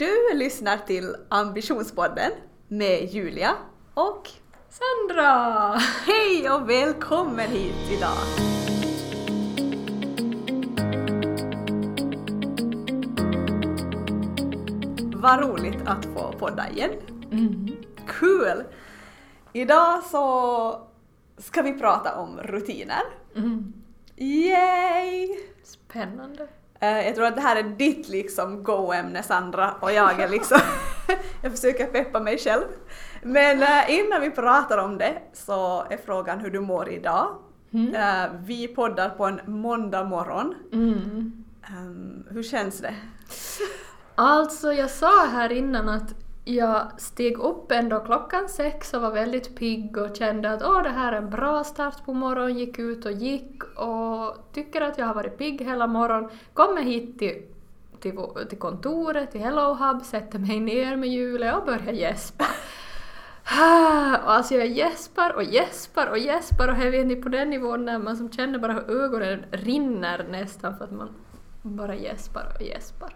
[0.00, 2.32] Du lyssnar till Ambitionspodden
[2.68, 3.56] med Julia
[3.94, 4.28] och
[4.68, 5.76] Sandra!
[6.06, 8.16] hej och välkommen hit idag!
[15.14, 16.90] Vad roligt att få podda igen.
[18.06, 18.64] Kul!
[19.52, 20.88] Idag så
[21.38, 23.02] ska vi prata om rutiner.
[23.36, 23.72] Mm.
[24.16, 25.28] Yay!
[25.64, 26.48] Spännande.
[26.80, 30.58] Eh, jag tror att det här är ditt liksom go-ämne Sandra och jag är liksom,
[31.42, 32.64] jag försöker peppa mig själv.
[33.22, 37.36] Men eh, innan vi pratar om det så är frågan hur du mår idag.
[37.72, 40.54] Eh, vi poddar på en måndag morgon.
[40.72, 41.44] Mm.
[41.62, 42.94] Ehm, hur känns det?
[44.14, 46.14] Alltså, jag sa här innan att
[46.54, 50.88] jag steg upp ändå klockan sex och var väldigt pigg och kände att åh, det
[50.88, 55.06] här är en bra start på morgonen, gick ut och gick och tycker att jag
[55.06, 56.30] har varit pigg hela morgonen.
[56.54, 57.42] Kommer hit till,
[58.00, 58.18] till,
[58.48, 62.44] till kontoret, till Hello Hub, sätter mig ner med Julia och börjar gäspa.
[64.24, 67.84] Och alltså jag gäspar och gäspar och gäspar och här vet ni på den nivån
[67.84, 71.08] när man som känner bara hur ögonen rinner nästan för att man
[71.62, 73.14] bara gäspar och gäspar.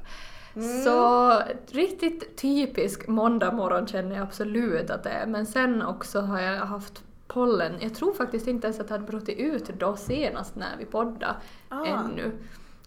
[0.84, 1.38] Så
[1.72, 5.27] riktigt typisk måndag morgon känner jag absolut att det är.
[5.27, 7.72] Men sen också har jag haft pollen.
[7.80, 11.34] Jag tror faktiskt inte ens att det hade brutit ut då senast när vi poddade
[11.69, 11.84] Ah.
[11.84, 12.33] ännu.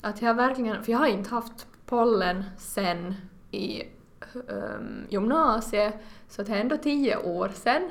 [0.02, 3.16] Att jag verkligen, för jag har inte haft pollen sen
[3.52, 3.84] i
[4.34, 5.94] um, gymnasiet,
[6.30, 7.90] så det är ändå tio år sen.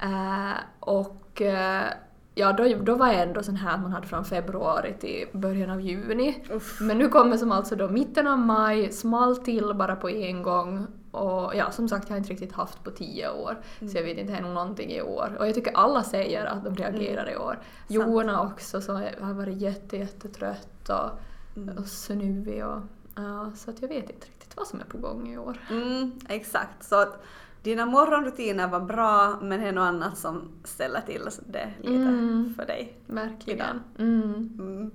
[0.00, 1.84] Eh, och eh,
[2.38, 5.70] ja, då, då var jag ändå sån här att man hade från februari till början
[5.70, 6.44] av juni.
[6.50, 6.80] Uff.
[6.80, 10.86] Men nu kommer som alltså då mitten av maj, small till bara på en gång.
[11.10, 13.58] Och ja, som sagt, jag har inte riktigt haft på tio år.
[13.78, 15.36] Så jag vet inte, det är nog någonting i år.
[15.38, 17.58] Och jag tycker alla säger att de reagerar i år.
[17.88, 22.80] Jona också, så jag har varit jätte, jättetrött och, och snuvig och
[23.14, 25.58] ja, så att jag vet inte riktigt vad som är på gång i år.
[25.70, 27.22] Mm, exakt, så att
[27.62, 32.54] dina morgonrutiner var bra men det är något annat som ställer till det lite Mm.
[32.56, 32.96] för dig.
[33.06, 33.82] Verkligen.
[33.98, 34.50] Mm.
[34.58, 34.90] Mm.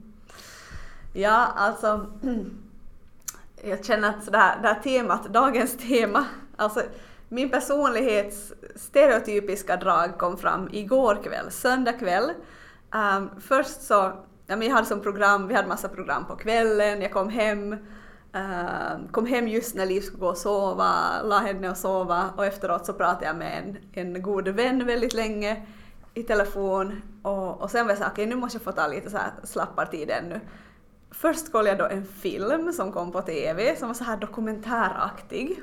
[1.14, 2.06] Ja, alltså
[3.64, 6.82] jag känner att det här, det här temat, dagens tema, alltså
[7.30, 12.32] min personlighets stereotypiska drag kom fram igår kväll, söndag kväll.
[12.94, 13.94] Ehm, först så,
[14.48, 17.76] ja, men jag hade som program, vi hade massa program på kvällen, jag kom hem,
[18.34, 22.46] ehm, kom hem just när Liv skulle gå och sova, la henne och sova och
[22.46, 25.66] efteråt så pratade jag med en, en god vän väldigt länge
[26.14, 29.10] i telefon och, och sen var jag såhär, okej nu måste jag få ta lite
[29.10, 30.40] så här slappartid ännu.
[31.12, 35.60] Först kollade jag då en film som kom på TV som var så här dokumentäraktig.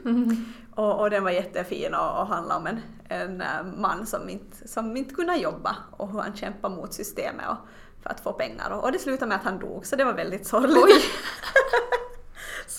[0.75, 4.69] Och, och den var jättefin och, och handlade om en, en eh, man som inte,
[4.69, 7.56] som inte kunde jobba och hur han kämpade mot systemet och,
[8.03, 8.70] för att få pengar.
[8.70, 11.04] Och, och det slutade med att han dog så det var väldigt sorgligt.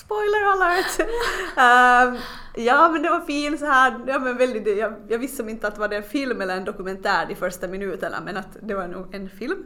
[0.04, 1.00] Spoiler alert!
[1.56, 2.18] Ehm,
[2.54, 5.68] ja men det var fin så här, ja, men väldigt, jag, jag visste som inte
[5.68, 8.88] att det var en film eller en dokumentär de första minuterna men att det var
[8.88, 9.64] nog en film.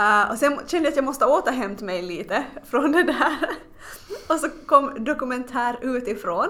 [0.00, 3.50] Uh, och sen kände jag att jag måste återhämta mig lite från det där.
[4.28, 6.48] och så kom dokumentär utifrån.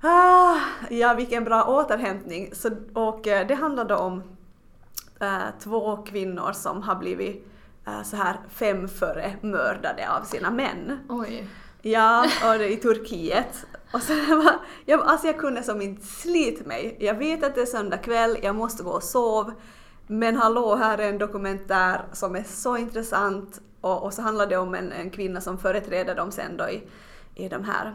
[0.00, 0.56] Ah,
[0.90, 2.54] ja, vilken bra återhämtning.
[2.54, 4.22] Så, och eh, det handlade om
[5.22, 7.55] uh, två kvinnor som har blivit
[8.04, 10.98] så här fem före mördade av sina män.
[11.08, 11.48] Oj.
[11.82, 13.66] Ja, och det i Turkiet.
[13.92, 14.54] Och så var,
[14.84, 16.96] jag, alltså jag kunde som inte slita mig.
[17.00, 19.52] Jag vet att det är söndag kväll, jag måste gå och sova.
[20.06, 23.60] Men hallå, här är en dokumentär som är så intressant.
[23.80, 26.82] Och, och så handlar det om en, en kvinna som företräder dem sen då i,
[27.34, 27.94] i de här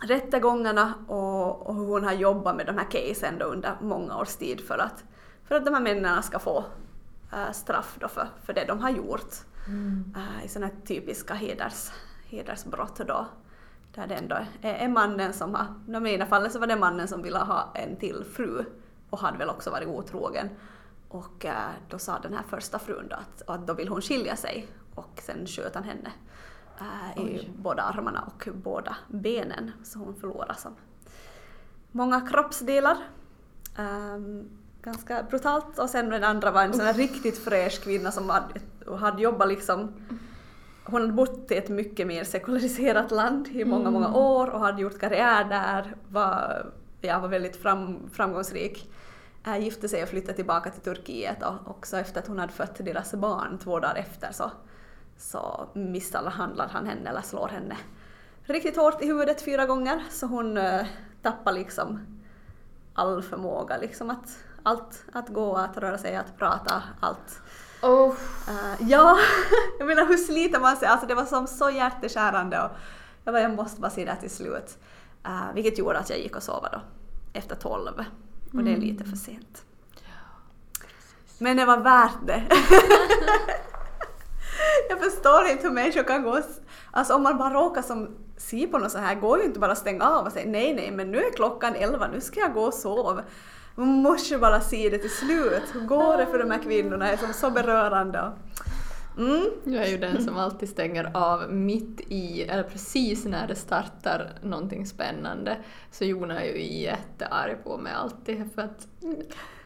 [0.00, 4.34] rättegångarna och, och hur hon har jobbat med de här casen då under många års
[4.36, 5.04] tid för att,
[5.48, 6.64] för att de här männen ska få
[7.32, 9.34] äh, straff då för, för det de har gjort
[10.16, 11.90] äh, i sådana typiska heders,
[12.24, 13.26] hedersbrott då.
[13.94, 17.08] Där det ändå är, är mannen som har, i ena fallet så var det mannen
[17.08, 18.64] som ville ha en till fru
[19.10, 20.48] och hade väl också varit otrogen.
[21.08, 24.36] Och äh, då sa den här första frun då att, att då vill hon skilja
[24.36, 26.12] sig och sen sköt han henne
[27.16, 30.76] i båda armarna och båda benen så hon förlorar som
[31.92, 32.96] många kroppsdelar.
[33.76, 34.48] Ehm,
[34.82, 35.78] ganska brutalt.
[35.78, 38.60] Och sen den andra var en sån här riktigt fräsch kvinna som hade,
[38.96, 39.92] hade jobbat liksom
[40.84, 44.82] hon hade bott i ett mycket mer sekulariserat land i många, många år och hade
[44.82, 46.66] gjort karriär där, var,
[47.00, 48.92] ja, var väldigt fram, framgångsrik.
[49.46, 52.76] Äh, gifte sig och flyttade tillbaka till Turkiet och också efter att hon hade fött
[52.84, 54.50] deras barn två dagar efter så,
[55.16, 57.76] så misshandlar han henne eller slår henne
[58.46, 60.04] riktigt hårt i huvudet fyra gånger.
[60.10, 60.86] Så hon äh,
[61.22, 62.00] tappar liksom
[62.94, 67.40] all förmåga liksom att, allt, att gå, att röra sig, att prata, allt.
[67.82, 68.14] Oh.
[68.48, 69.18] Eh, ja,
[69.78, 70.88] jag menar hur sliter man sig?
[70.88, 72.70] Alltså det var som så hjärteskärande och
[73.24, 74.78] Jag bara, jag måste bara se det här till slut.
[75.26, 76.80] Uh, vilket gjorde att jag gick och sov då,
[77.32, 78.04] efter tolv.
[78.52, 79.64] Och det är lite för sent.
[81.38, 82.42] Men det var värt det.
[84.88, 86.40] jag förstår inte hur människor kan gå...
[86.90, 88.16] Alltså om man bara råkar som
[88.70, 90.90] på något så här går ju inte bara att stänga av och säga nej, nej,
[90.90, 93.22] men nu är klockan elva, nu ska jag gå och sova.
[93.74, 95.62] Man måste bara se det till slut.
[95.72, 97.04] Hur går det för de här kvinnorna?
[97.04, 98.32] Det är som så berörande.
[99.18, 99.46] Mm.
[99.64, 104.32] Jag är ju den som alltid stänger av mitt i, eller precis när det startar
[104.42, 105.56] någonting spännande.
[105.90, 108.88] Så Jona är ju jättearg på mig alltid för att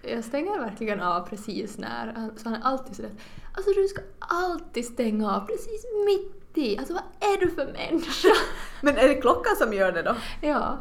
[0.03, 2.31] jag stänger verkligen av precis när.
[2.37, 3.11] Så han är alltid sådär
[3.57, 6.79] Alltså du ska alltid stänga av precis mitt i.
[6.79, 8.29] Alltså vad är du för människa?
[8.81, 10.17] Men är det klockan som gör det då?
[10.41, 10.79] ja,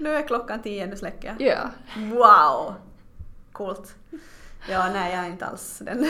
[0.00, 1.48] Nu är klockan tio, nu släcker jag.
[1.48, 1.70] ja.
[2.16, 2.74] Wow!
[3.52, 3.94] Coolt.
[4.70, 6.06] Ja, nej, jag är inte alls den.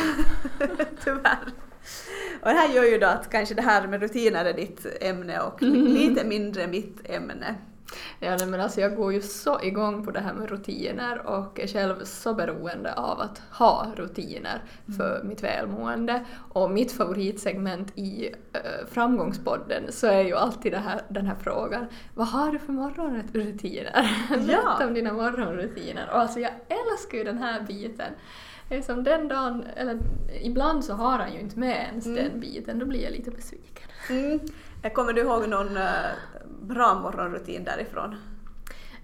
[1.05, 1.39] Tyvärr.
[2.43, 5.41] Och det här gör ju då att kanske det här med rutiner är ditt ämne
[5.41, 7.55] och li- lite mindre mitt ämne.
[8.19, 11.61] Ja, nej, men alltså jag går ju så igång på det här med rutiner och
[11.61, 14.63] är själv så beroende av att ha rutiner
[14.97, 16.25] för mitt välmående.
[16.53, 18.61] Och mitt favoritsegment i äh,
[18.91, 24.11] Framgångspodden så är ju alltid här, den här frågan Vad har du för morgonrutiner?
[24.47, 26.09] Berätta om dina morgonrutiner.
[26.11, 28.13] Och alltså jag älskar ju den här biten.
[28.83, 29.99] Som den dagen, eller
[30.43, 33.89] ibland så har han ju inte med ens den biten, då blir jag lite besviken.
[34.11, 34.41] Mm.
[34.89, 36.11] Kommer du ihåg någon eh,
[36.61, 38.17] bra morgonrutin därifrån?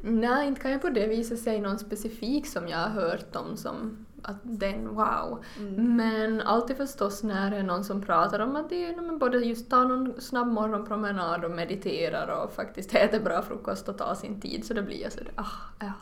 [0.00, 3.56] Nej, inte kan jag på det viset säga någon specifik som jag har hört om
[3.56, 5.44] som att den wow.
[5.76, 9.38] Men alltid förstås när det är någon som pratar om att det är men både
[9.38, 14.40] just ta någon snabb morgonpromenad och mediterar och faktiskt äter bra frukost och ta sin
[14.40, 15.44] tid så det blir jag sådär ah,
[15.80, 15.92] ja.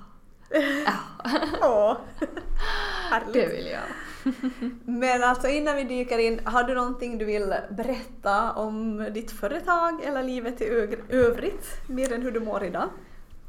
[0.87, 0.95] ja.
[1.63, 1.97] Åh,
[3.33, 3.83] Det vill jag.
[4.85, 10.03] Men alltså innan vi dyker in, har du någonting du vill berätta om ditt företag
[10.05, 10.65] eller livet i
[11.09, 11.67] övrigt?
[11.89, 12.89] Mer än hur du mår idag?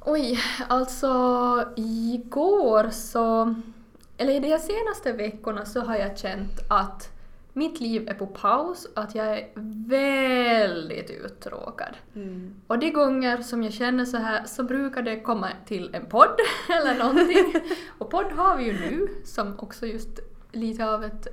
[0.01, 3.55] Oj, alltså igår så,
[4.17, 7.11] eller i de senaste veckorna så har jag känt att
[7.53, 9.49] mitt liv är på paus att jag är
[9.89, 11.97] väldigt uttråkad.
[12.67, 16.39] Och de gånger som jag känner så här så brukar det komma till en podd
[16.69, 17.55] eller någonting.
[17.97, 20.19] och podd har vi ju nu som också just
[20.55, 21.27] lite av ett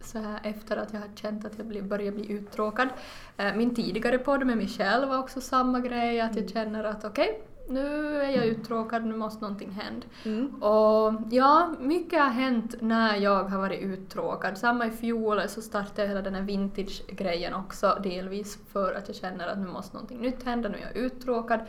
[0.00, 2.88] så här efter att jag har känt att jag börjar bli uttråkad.
[3.36, 7.42] Eh, Min tidigare podd med själv var också samma grej, att jag känner att okej,
[7.68, 10.06] nu är jag uttråkad, nu måste någonting hända.
[10.24, 10.62] Mm.
[10.62, 14.58] Och ja, mycket har hänt när jag har varit uttråkad.
[14.58, 19.16] Samma i fjol så startade jag hela den här vintage-grejen också, delvis för att jag
[19.16, 21.60] känner att nu måste någonting nytt hända, nu är jag uttråkad.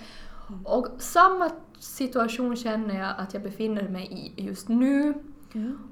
[0.63, 1.49] Och samma
[1.79, 5.13] situation känner jag att jag befinner mig i just nu.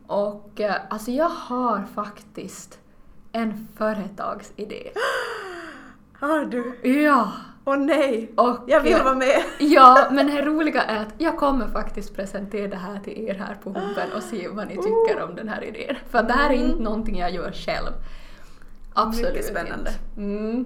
[0.08, 2.80] Och eh, alltså jag har faktiskt
[3.32, 4.90] en företagsidé.
[6.20, 6.90] Har du?
[6.90, 7.32] Ja!
[7.66, 8.32] Åh nej!
[8.36, 9.44] Och, Jag vill eh, vara med!
[9.60, 13.56] Ja, men det roliga är att jag kommer faktiskt presentera det här till er här
[13.64, 15.96] på Humpen och se vad ni tycker om den här idén.
[16.10, 17.92] För det här är inte någonting jag gör själv.
[18.94, 19.92] Absolut Mycket spännande.
[19.92, 20.22] inte.
[20.22, 20.66] Mm.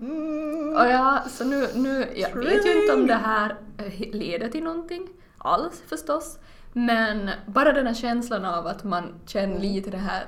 [0.00, 0.76] Mhm.
[0.76, 4.64] Och ja, så nu, nu, jag vet ju inte om det här eh, leder till
[4.64, 5.08] någonting
[5.38, 6.38] alls förstås.
[6.72, 10.24] Men bara den här känslan av att man känner lite det här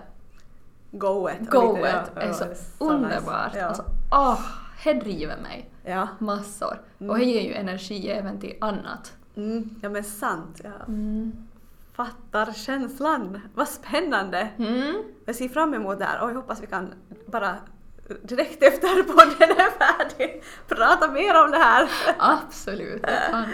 [0.91, 1.51] Goet.
[1.51, 2.65] goet lite- ja, är ja, så det nice.
[2.79, 3.55] underbart.
[3.55, 3.65] Ja.
[3.65, 4.41] Alltså, åh,
[4.85, 6.09] det driver mig ja.
[6.19, 6.81] massor.
[6.99, 9.13] Och det ger ju energi även till annat.
[9.37, 9.71] Mm.
[9.83, 10.61] ja, men sant.
[10.65, 11.33] Jag Mm.
[11.93, 13.41] fattar känslan.
[13.55, 14.49] Vad spännande!
[14.59, 15.03] Mm.
[15.25, 16.95] Jag ser fram emot det här och jag hoppas vi kan
[17.27, 17.57] bara
[18.23, 21.89] direkt efter podden är färdig prata mer om det här.
[22.19, 23.45] Absolut, det kan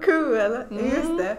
[0.00, 0.04] vi.
[0.04, 0.62] Kul!
[0.70, 0.84] Mm.
[0.84, 1.36] Just det.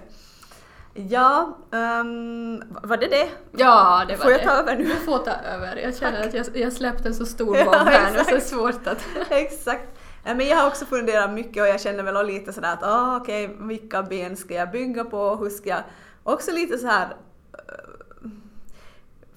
[0.93, 3.29] Ja, ehm, var det det?
[3.51, 4.45] Ja, det var Får jag det.
[4.45, 4.83] ta över nu?
[4.83, 5.75] Du får ta över.
[5.75, 8.31] Jag känner att jag, jag släppte en så stor Ja, bomb här nu så det
[8.31, 8.47] är exakt.
[8.47, 9.05] svårt att...
[9.29, 9.87] Exakt.
[10.25, 13.17] Ja, Men jag har också funderat mycket och jag känner väl lite sådär att ah,
[13.17, 15.35] okej, vilka ben ska jag bygga på?
[15.35, 15.83] Hur ska jag...
[16.23, 17.15] Också lite så här
[17.53, 18.29] eh,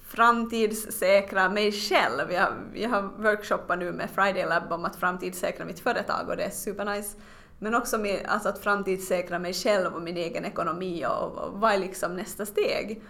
[0.07, 2.31] framtidssäkra mig själv.
[2.31, 6.43] Jag, jag har workshoppat nu med Friday Lab om att framtidssäkra mitt företag och det
[6.43, 7.17] är supernice.
[7.59, 11.73] Men också med, alltså att framtidssäkra mig själv och min egen ekonomi och, och vad
[11.73, 13.01] är liksom nästa steg?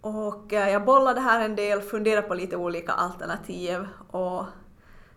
[0.00, 4.44] Och eh, jag bollade här en del, funderade på lite olika alternativ och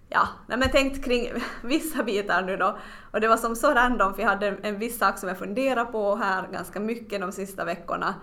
[0.09, 1.31] ja, nej men tänkt kring
[1.63, 2.77] vissa bitar nu då.
[3.11, 5.37] Och det var som så random för jag hade en, en viss sak som jag
[5.37, 8.15] funderade på här ganska mycket de sista veckorna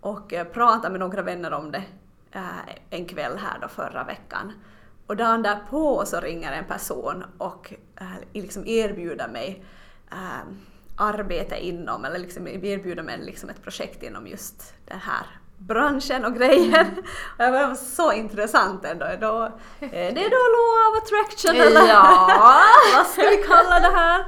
[0.00, 1.84] och eh, pratade med några vänner om det
[2.32, 4.52] eh, en kväll här då förra veckan.
[5.06, 9.64] Och dagen därpå så ringer en person och eh, liksom erbjuder mig
[10.12, 10.52] eh,
[10.96, 15.26] arbete inom, eller liksom erbjuder mig liksom ett projekt inom just den här
[15.58, 16.86] branschen och grejer.
[17.38, 19.06] Och jag det var så intressant ändå.
[19.20, 19.44] Då,
[19.80, 22.28] eh, det är då law of attraction eller Ja.
[22.96, 24.24] vad ska vi kalla det här?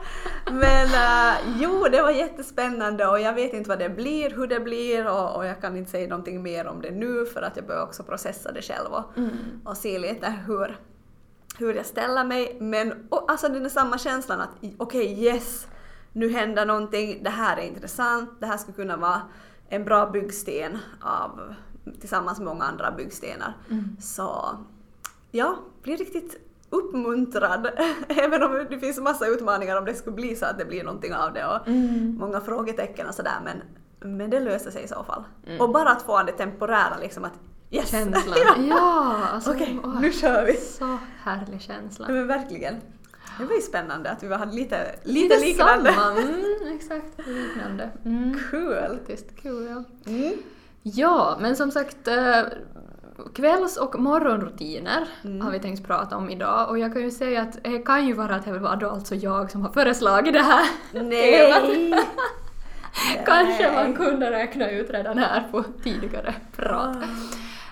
[0.50, 4.60] Men eh, jo, det var jättespännande och jag vet inte vad det blir, hur det
[4.60, 7.66] blir och, och jag kan inte säga någonting mer om det nu för att jag
[7.66, 9.30] behöver också processa det själv och, Mm.
[9.64, 10.78] och se lite hur,
[11.58, 12.56] hur jag ställer mig.
[12.60, 15.66] Men och, alltså den är samma känslan att okej, yes,
[16.14, 19.22] nu händer någonting, det här är intressant, det här skulle kunna vara
[19.68, 21.54] en bra byggsten av,
[22.00, 23.56] tillsammans med många andra byggstenar.
[23.70, 23.96] Mm.
[24.00, 24.58] Så
[25.30, 26.36] ja, blir riktigt
[26.70, 27.68] uppmuntrad.
[28.08, 31.14] Även om det finns massa utmaningar om det skulle bli så att det blir någonting
[31.14, 32.16] av det och Mm.
[32.20, 33.62] många frågetecken och sådär men,
[34.16, 35.24] men det löser sig i så fall.
[35.46, 35.60] Mm.
[35.60, 37.32] Och bara att få det temporära liksom att
[37.70, 37.90] yes!
[37.90, 38.34] Känslan.
[38.44, 38.54] ja.
[38.68, 40.56] ja, alltså, Okej, åh, nu kör vi!
[40.56, 42.06] Så härlig känsla.
[42.08, 42.74] Men verkligen.
[43.38, 45.92] Det var ju spännande att vi hade lite, lite liknande.
[45.92, 46.20] Samma.
[46.20, 46.44] Mm,
[46.76, 47.90] exakt, liknande.
[48.04, 48.38] Mm.
[48.50, 48.76] Kul!
[48.98, 50.10] Faktiskt kul, ja.
[50.12, 50.32] Mm.
[50.82, 52.42] Ja, men som sagt eh,
[53.34, 55.40] kvälls och morgonrutiner Mm.
[55.40, 58.12] har vi tänkt prata om idag och jag kan ju säga att det kan ju
[58.12, 60.66] vara att det var då alltså jag som har föreslagit det här.
[60.92, 61.94] Nej!
[63.26, 66.96] Kanske man kunde räkna ut redan här på tidigare prat.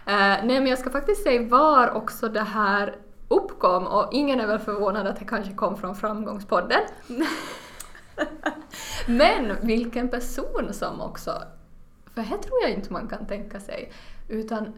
[0.06, 2.94] Eh, nej men jag ska faktiskt säga var också det här
[3.32, 6.80] uppkom och ingen är väl förvånad att det kanske kom från Framgångspodden.
[9.06, 11.42] men vilken person som också,
[12.14, 13.92] för här tror jag inte man kan tänka sig,
[14.28, 14.72] utan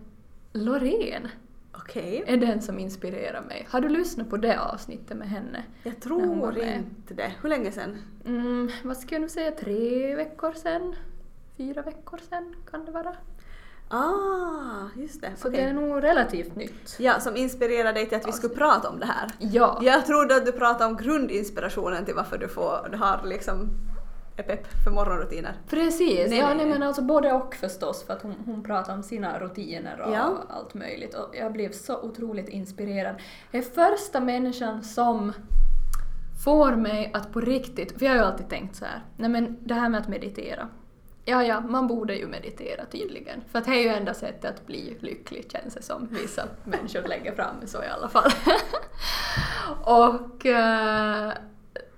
[0.53, 1.29] Loreen
[1.73, 2.25] Okej.
[2.27, 3.67] är den som inspirerar mig.
[3.71, 5.65] Har du lyssnat på det avsnittet med henne?
[5.83, 7.33] Jag tror inte det.
[7.43, 7.99] Hur länge sedan?
[8.25, 10.95] Mm, vad ska jag nu säga, tre veckor sedan?
[11.57, 13.15] Fyra veckor sedan kan det vara.
[13.89, 15.31] Ah, just det.
[15.37, 15.61] Så Okej.
[15.61, 16.97] det är nog relativt nytt.
[16.99, 19.31] Ja, som inspirerade dig till att vi skulle prata om det här.
[19.39, 19.79] Ja.
[19.83, 23.69] Jag trodde att du pratade om grundinspirationen till varför du, får, du har liksom
[24.37, 25.53] pepp för morgonrutiner.
[25.69, 26.67] Precis, Nej, ja nej, nej.
[26.67, 30.33] men alltså både och förstås för att hon, hon pratar om sina rutiner och Ja.
[30.49, 33.15] allt möjligt och jag blev så otroligt inspirerad.
[33.51, 35.33] Jag är första människan som
[36.45, 39.57] får mig att på riktigt, för jag har ju alltid tänkt så här, nej men
[39.61, 40.69] det här med att meditera.
[41.25, 43.41] Ja, ja, man borde ju meditera tydligen.
[43.53, 47.09] För att det är ju enda sättet att bli lycklig känns det som vissa människor
[47.09, 48.31] lägger fram så i alla fall.
[49.85, 51.33] och eh,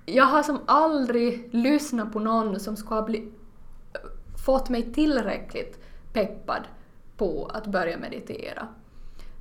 [0.06, 3.33] jag har som aldrig lyssnat på någon som ska bli,
[4.45, 5.80] fått mig tillräckligt
[6.12, 6.62] peppad
[7.16, 8.68] på att börja meditera.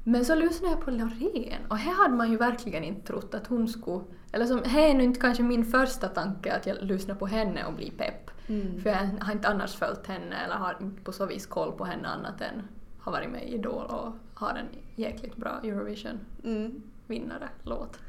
[0.04, 3.48] Men så lyssnade jag på Loreen och här hade man ju verkligen inte trott att
[3.48, 4.04] hon skulle...
[4.32, 7.66] Eller som, här är nu inte kanske min första tanke att jag lyssnar på henne
[7.66, 8.32] och blir pepp.
[8.48, 8.82] Mm.
[8.82, 11.86] För jag har inte annars följt henne eller har inte på så vis koll på
[11.86, 12.62] henne annat än
[13.00, 17.50] har varit med i Idol och har en jäkligt bra Eurovision-vinnare Mm.
[17.64, 18.00] låt.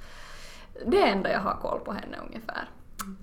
[0.86, 2.68] Det är enda jag har koll på henne ungefär.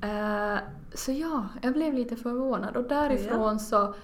[0.01, 0.60] Eh,
[0.93, 3.96] så ja, jag blev lite förvånad och därifrån så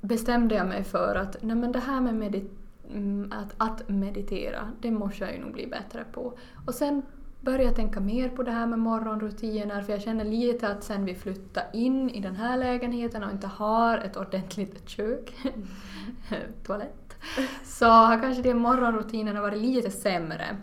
[0.00, 2.56] bestämde jag mig för att nej men det här med medit-
[2.90, 6.38] mm, att, att meditera, det måste jag ju nog bli bättre på.
[6.66, 7.02] Och sen
[7.40, 11.04] började jag tänka mer på det här med morgonrutiner för jag känner lite att sen
[11.04, 15.34] vi flyttade in i den här lägenheten och inte har ett ordentligt kök,
[16.66, 17.16] toalett,
[17.64, 20.56] så har kanske de morgonrutinerna varit lite sämre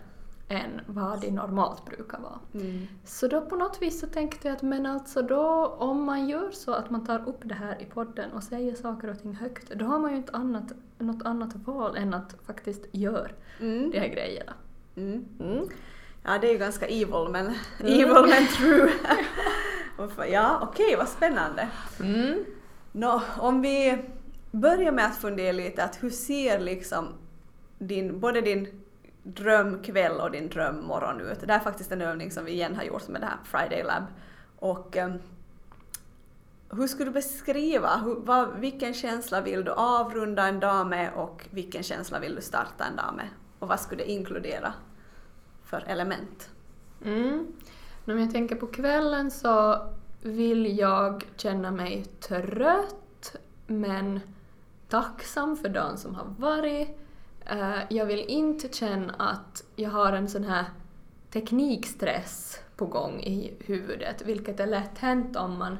[0.48, 2.38] än vad de normalt brukar vara.
[2.54, 2.86] Mm.
[3.04, 6.50] Så då på något vis så tänkte jag att men alltså då om man gör
[6.50, 9.70] så att man tar upp det här i podden och säger saker och ting högt,
[9.74, 13.28] då har man ju inte annat, något annat val än att faktiskt göra
[13.60, 13.90] Mm.
[13.90, 14.52] de här grejerna.
[14.96, 15.24] Mm.
[16.24, 16.34] Mm.
[16.34, 18.90] Ja, det är ju ganska evil men, evil men true.
[20.30, 21.68] Ja, okej, vad spännande.
[22.00, 22.44] Mm.
[22.92, 23.98] Nå, om vi
[24.50, 27.08] börjar med att fundera lite att hur ser liksom
[27.78, 28.82] din, både din
[29.22, 31.40] drömkväll och din drömmorgon ut?
[31.40, 33.84] Det här är faktiskt en övning som vi igen har gjort med det här Friday
[33.84, 34.02] Lab.
[34.58, 35.18] Och ehm,
[36.70, 41.46] hur skulle du beskriva, hur, vad, vilken känsla vill du avrunda en dag med och
[41.50, 43.28] vilken känsla vill du starta en dag med?
[43.58, 44.72] Och vad skulle det inkludera
[45.68, 46.50] för element?
[47.04, 47.46] Mm.
[48.04, 49.86] Om jag tänker på kvällen så
[50.22, 54.20] vill jag känna mig trött men
[54.88, 56.88] tacksam för dagen som har varit.
[57.46, 60.64] Eh, jag vill inte känna att jag har en sån här
[61.30, 65.78] teknikstress på gång i huvudet, vilket är lätt hänt om man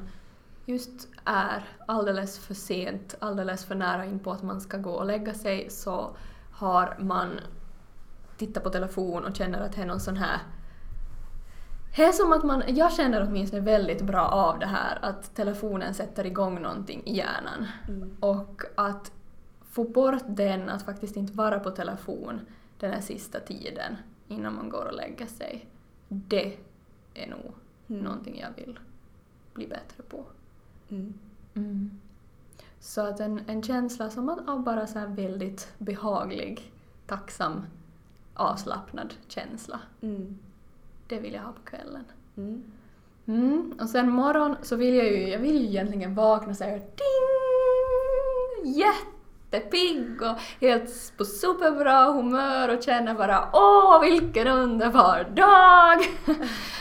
[0.65, 5.05] just är alldeles för sent, alldeles för nära in på att man ska gå och
[5.05, 6.15] lägga sig så
[6.51, 7.39] har man
[8.39, 10.39] tittat på telefon och känner att det är någon sån här
[11.95, 15.93] det är som att man, jag känner åtminstone väldigt bra av det här att telefonen
[15.93, 17.67] sätter igång någonting i hjärnan.
[17.87, 18.17] Mm.
[18.19, 19.11] Och att
[19.71, 22.39] få bort den, att faktiskt inte vara på telefon
[22.79, 23.95] den här sista tiden
[24.27, 25.65] innan man går och lägger sig.
[26.07, 26.57] Det
[27.13, 27.53] är nog
[27.89, 28.03] Mm.
[28.03, 28.79] någonting jag vill
[29.53, 30.25] bli bättre på.
[30.89, 31.13] Mm.
[31.53, 31.99] Mm.
[32.79, 36.71] Så att en, en känsla som att av bara så här väldigt behaglig,
[37.07, 37.65] tacksam,
[38.39, 39.79] avslappnad känsla.
[40.01, 40.37] Mm.
[41.07, 42.03] Det vill jag ha på kvällen.
[42.37, 42.63] Mm.
[43.29, 43.73] Mm.
[43.81, 48.73] Och sen morgon så vill jag ju, jag vill ju egentligen vakna så här ding!
[48.73, 55.99] Jättepigg och helt på superbra humör och känner bara åh vilken underbar dag!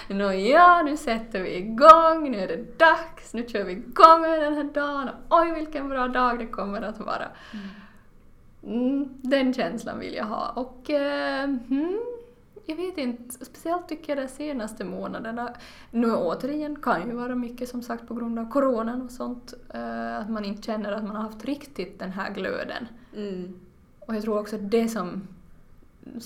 [0.19, 4.55] Nåja, nu sätter vi igång, nu är det dags, nu kör vi igång med den
[4.55, 7.29] här dagen och oj vilken bra dag det kommer att vara.
[7.53, 7.69] Mm,
[9.23, 11.99] den känslan vill jag ha och eh, mm,
[12.67, 15.55] jag vet inte, speciellt tycker jag de senaste månaderna,
[15.91, 20.17] nu återigen kan ju vara mycket som sagt på grund av coronan och sånt, eh,
[20.19, 22.89] att man inte känner att man har haft riktigt den här glöden.
[23.17, 23.61] Mm.
[24.01, 25.29] Och jag tror också det som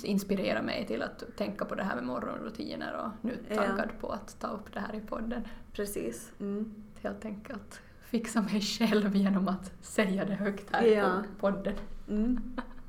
[0.05, 3.57] inspirerar mig till att tänka på det här med morgonrutiner och nu Ja.
[3.57, 5.43] taggad på att ta upp det här i podden.
[5.73, 6.33] Precis.
[6.41, 6.75] Mm.
[7.03, 7.81] Helt enkelt
[8.13, 11.23] fixa mig själv genom att säga det högt här Ja.
[11.41, 11.75] på podden.
[12.09, 12.41] Mm.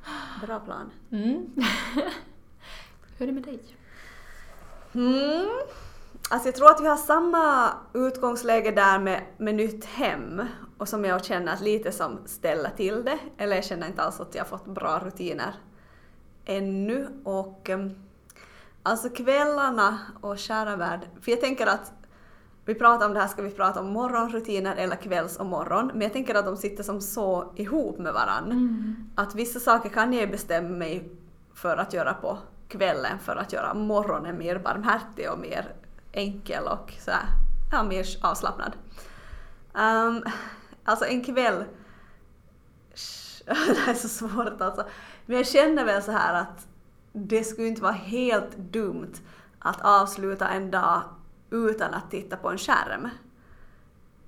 [0.45, 0.91] Bra plan.
[1.11, 1.49] Mm.
[3.17, 3.59] Hur är det med dig?
[4.93, 5.49] Mm.
[6.29, 10.41] Alltså jag tror att vi har samma utgångsläge där med, med nytt hem
[10.77, 13.19] och som jag känner att lite som ställer till det.
[13.37, 15.55] Eller jag känner inte alls att jag fått bra rutiner
[16.45, 17.07] ännu.
[17.23, 17.95] Och em,
[18.83, 21.91] alltså kvällarna och kära värld, för jag tänker att
[22.65, 25.91] vi pratar om det här, ska vi prata om morgonrutiner eller kvälls och morgon?
[25.93, 28.51] Men jag tänker att de sitter som så ihop med varann.
[28.51, 28.95] Mm.
[29.15, 31.09] Att vissa saker kan jag bestämma mig
[31.53, 35.73] för att göra på kvällen för att göra morgonen mer barmhärtig och mer
[36.11, 37.25] enkel och så här,
[37.71, 38.71] ja, mer avslappnad.
[39.73, 40.23] Um,
[40.83, 41.63] alltså en kväll...
[43.45, 44.85] det här är så svårt alltså.
[45.25, 46.67] Men jag känner väl så här att
[47.13, 49.13] det skulle inte vara helt dumt
[49.59, 51.01] att avsluta en dag
[51.53, 53.09] utan att titta på en skärm.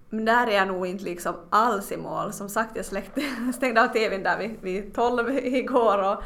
[0.10, 2.34] Men där är jag nog inte liksom alls i mål.
[2.34, 3.22] Som sagt, jag släckte,
[3.54, 6.24] stängde av TVn där vid, vid 12 igår och,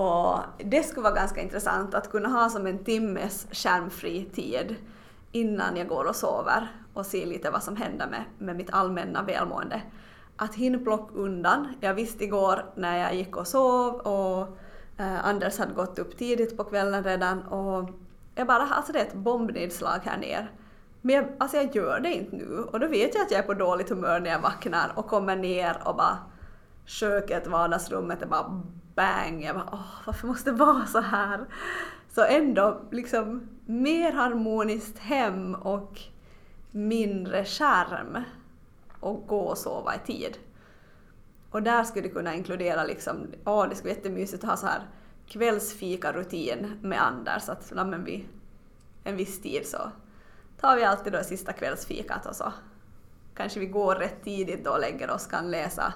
[0.00, 4.76] och det skulle vara ganska intressant att kunna ha som en timmes skärmfri tid
[5.32, 9.22] innan jag går och sover och se lite vad som händer med, med mitt allmänna
[9.22, 9.82] välmående.
[10.36, 11.68] Att hinna plocka undan.
[11.80, 14.58] Jag visste igår när jag gick och sov och
[14.96, 17.90] eh, Anders hade gått upp tidigt på kvällen redan och
[18.40, 20.50] jag bara, alltså det är ett bombnedslag här ner.
[21.00, 23.46] Men jag, alltså jag gör det inte nu och då vet jag att jag är
[23.46, 26.18] på dåligt humör när jag vaknar och kommer ner och bara
[26.84, 28.62] köket, vardagsrummet är bara
[28.94, 29.42] bang.
[29.44, 31.46] Jag bara åh, varför måste det vara så här?
[32.08, 36.00] Så ändå liksom mer harmoniskt hem och
[36.70, 38.18] mindre skärm
[39.00, 40.38] och gå och sova i tid.
[41.50, 44.66] Och där skulle det kunna inkludera liksom, åh det skulle vara jättemysigt att ha så
[44.66, 44.80] här
[45.30, 47.48] kvällsfikarutin med Anders.
[47.48, 48.28] Att na, men vid
[49.04, 49.78] en viss tid så
[50.60, 52.52] tar vi alltid då sista kvällsfikat och så
[53.34, 55.92] kanske vi går rätt tidigt då och lägger oss, kan läsa,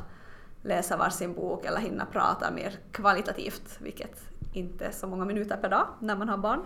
[0.63, 4.21] läsa varsin bok eller hinna prata mer kvalitativt, vilket
[4.53, 6.61] inte är så många minuter per dag när man har barn.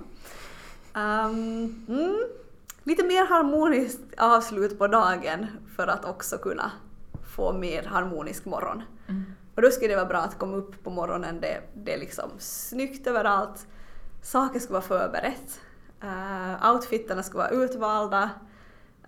[0.94, 2.16] Um, mm,
[2.84, 6.70] lite mer harmoniskt avslut på dagen för att också kunna
[7.34, 8.82] få mer harmonisk morgon.
[9.08, 9.24] Mm.
[9.58, 12.30] Och då skulle det vara bra att komma upp på morgonen, det, det är liksom
[12.38, 13.66] snyggt överallt,
[14.22, 15.60] saker ska vara förberett,
[16.02, 18.30] eh, uh, outfitterna ska vara utvalda,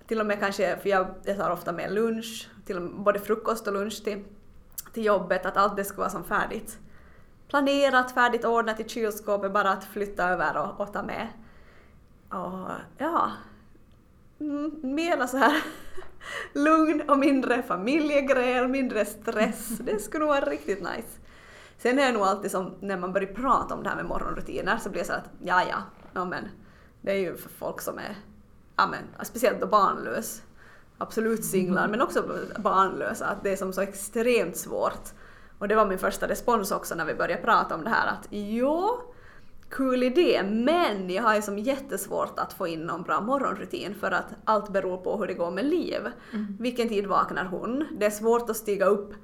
[0.06, 3.18] till och med kanske, för jag, jag tar ofta med lunch, till och med, både
[3.18, 4.24] frukost och lunch till,
[4.92, 6.78] till jobbet, att allt det ska vara som färdigt.
[7.48, 11.28] Planerat, färdigt ordnat i kylskåpet, bara att flytta över och, och ta med.
[12.28, 13.30] Och ja,
[14.83, 15.62] mera så här
[16.53, 19.68] lugn och mindre familjegräl, mindre stress.
[19.68, 21.18] Det skulle nog vara riktigt nice.
[21.79, 24.79] Sen är det nog alltid som när man börjar prata om det här med morgonrutiner
[24.79, 26.48] så blir det så att ja, ja, ja men
[27.00, 28.16] det är ju för folk som är,
[28.76, 30.42] ja men speciellt då barnlös.
[30.98, 32.24] Absolut singlar men också
[32.59, 35.09] barnlösa, att det är som så extremt svårt.
[35.59, 38.26] Och det var min första respons också när vi började prata om det här att
[38.31, 39.00] jo,
[39.70, 44.11] kul idé, men jag har ju som jättesvårt att få in någon bra morgonrutin för
[44.11, 46.00] att allt beror på hur det går med Liv.
[46.33, 46.56] Mm.
[46.61, 47.87] Vilken tid vaknar hon?
[47.98, 49.14] Det är svårt att stiga upp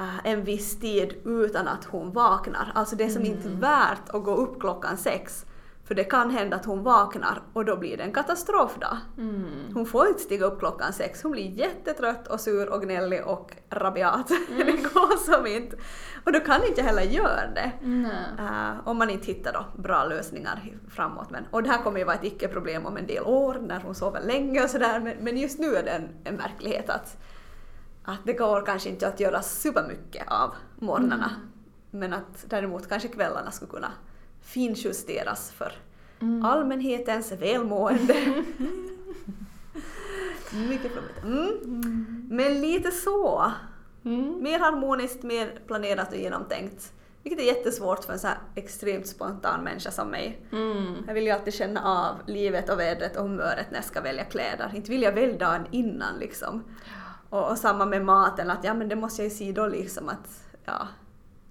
[0.00, 2.72] äh, en viss tid utan att hon vaknar.
[2.74, 5.46] Alltså det är som inte värt att gå upp klockan sex
[5.90, 8.98] för det kan hända att hon vaknar och då blir det en katastrofdag.
[9.18, 9.74] Mm.
[9.74, 13.52] Hon får inte stiga upp klockan sex, hon blir jättetrött och sur och gnällig och
[13.70, 14.28] rabiat.
[14.48, 15.76] det går som inte.
[16.24, 17.72] Och då kan inte heller göra det.
[18.38, 21.30] Uh, om man inte hittar då bra lösningar framåt.
[21.30, 23.94] Men, och det här kommer ju vara ett icke-problem om en del år när hon
[23.94, 25.00] sover länge och sådär.
[25.00, 27.16] Men, men just nu är det en, en verklighet att,
[28.04, 31.30] att det går kanske inte att göra supermycket av morgnarna.
[31.90, 33.92] Men att däremot kanske kvällarna skulle kunna
[34.42, 35.72] finjusteras för
[36.22, 36.44] Mm.
[36.44, 38.14] allmänhetens välmående.
[40.68, 41.22] Mycket flummigt.
[41.24, 42.26] Mm.
[42.30, 43.52] Men lite så.
[44.04, 44.42] Mm.
[44.42, 46.92] Mer harmoniskt, mer planerat och genomtänkt.
[47.22, 50.40] Vilket är jättesvårt för en så här extremt spontan människa som mig.
[50.52, 50.94] Mm.
[51.06, 54.24] Jag vill ju alltid känna av livet och vädret och humöret när jag ska välja
[54.24, 54.72] kläder.
[54.74, 56.64] Inte vill jag välja dagen innan liksom.
[57.30, 60.08] Och, och samma med maten, att ja men det måste jag ju se då liksom
[60.08, 60.88] att ja,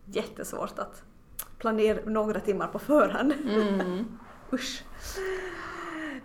[0.06, 1.04] jättesvårt att
[1.60, 3.34] planera några timmar på förhand.
[3.34, 4.06] Mm.
[4.54, 4.84] Usch.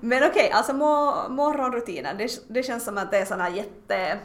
[0.01, 4.19] Men okej, alltså mo- morgonrutiner, det, det känns som att det är sådana jätte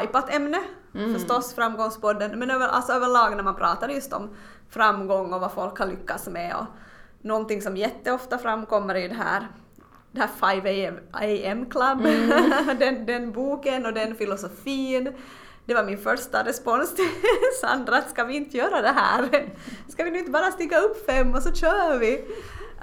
[0.00, 0.58] hypat ämne.
[0.94, 1.14] Mm.
[1.14, 4.30] Förstås framgångspodden, men över, alltså överlag när man pratar just om
[4.70, 6.66] framgång och vad folk har lyckats med och
[7.20, 9.48] någonting som jätteofta framkommer i det här
[10.12, 12.02] det här 5 AM Club,
[12.78, 15.12] den, den boken och den filosofin.
[15.66, 17.08] Det var min första respons till
[17.60, 19.48] Sandra, att ska vi inte göra det här?
[19.88, 22.24] Ska vi nu inte bara stiga upp fem och så kör vi?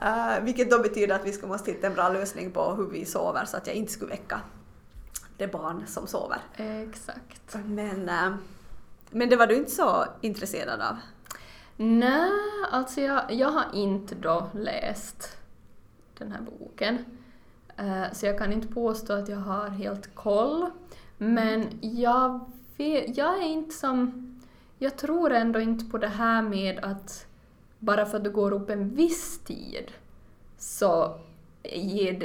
[0.01, 3.05] Uh, vilket då betyder att vi ska måste hitta en bra lösning på hur vi
[3.05, 4.41] sover så att jag inte skulle väcka
[5.37, 6.37] det barn som sover.
[6.55, 7.55] Exakt.
[7.65, 8.33] Men, eh,
[9.09, 10.97] men det var du inte så intresserad av?
[11.77, 12.31] Nej,
[12.71, 15.37] alltså jag, jag har inte då läst
[16.17, 17.05] den här boken.
[17.77, 20.69] Eh, så jag kan inte påstå att jag har helt koll.
[21.17, 22.51] Men jag,
[23.15, 24.27] jag är inte som...
[24.77, 27.25] Jag tror ändå inte på det här med att
[27.79, 29.91] bara för att du går upp en viss tid
[30.57, 31.19] så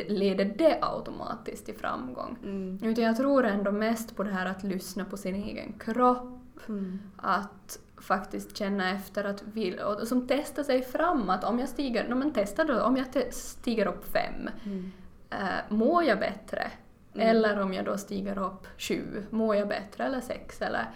[0.09, 2.39] leder det automatiskt till framgång.
[2.43, 2.79] Mm.
[2.83, 6.33] Utan jag tror ändå mest på det här att lyssna på sin egen kropp,
[6.69, 6.99] Mm.
[7.17, 12.09] att faktiskt känna efter att vill, och som testar sig fram att om jag stiger,
[12.09, 14.93] no, men testa då, om jag stiger upp fem, Mm.
[15.31, 16.71] eh, mår jag bättre?
[17.21, 17.37] Mm.
[17.37, 20.63] Eller om jag då stiger upp sju, mår jag bättre eller sex?
[20.63, 20.91] Eller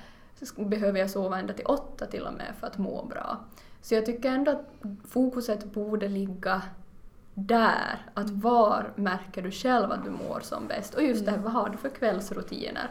[0.57, 3.39] behöver jag sova ända till åtta till och med för att må bra?
[3.83, 4.67] Så jag tycker ändå att
[5.09, 6.63] fokuset borde ligga
[7.35, 10.95] där, att var märker du själv att du mår som bäst?
[10.95, 12.91] Och just det här, vad har du för kvällsrutiner?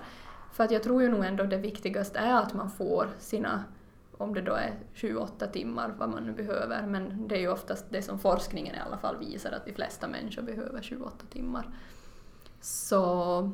[0.54, 3.64] För att jag tror ju nog ändå det viktigaste är att man får sina,
[4.18, 7.86] om det då är 7-8 timmar, vad man nu behöver, men det är ju oftast
[7.90, 11.66] det som forskningen i alla fall visar, att de flesta människor behöver 7-8 timmar.
[12.62, 13.52] Så,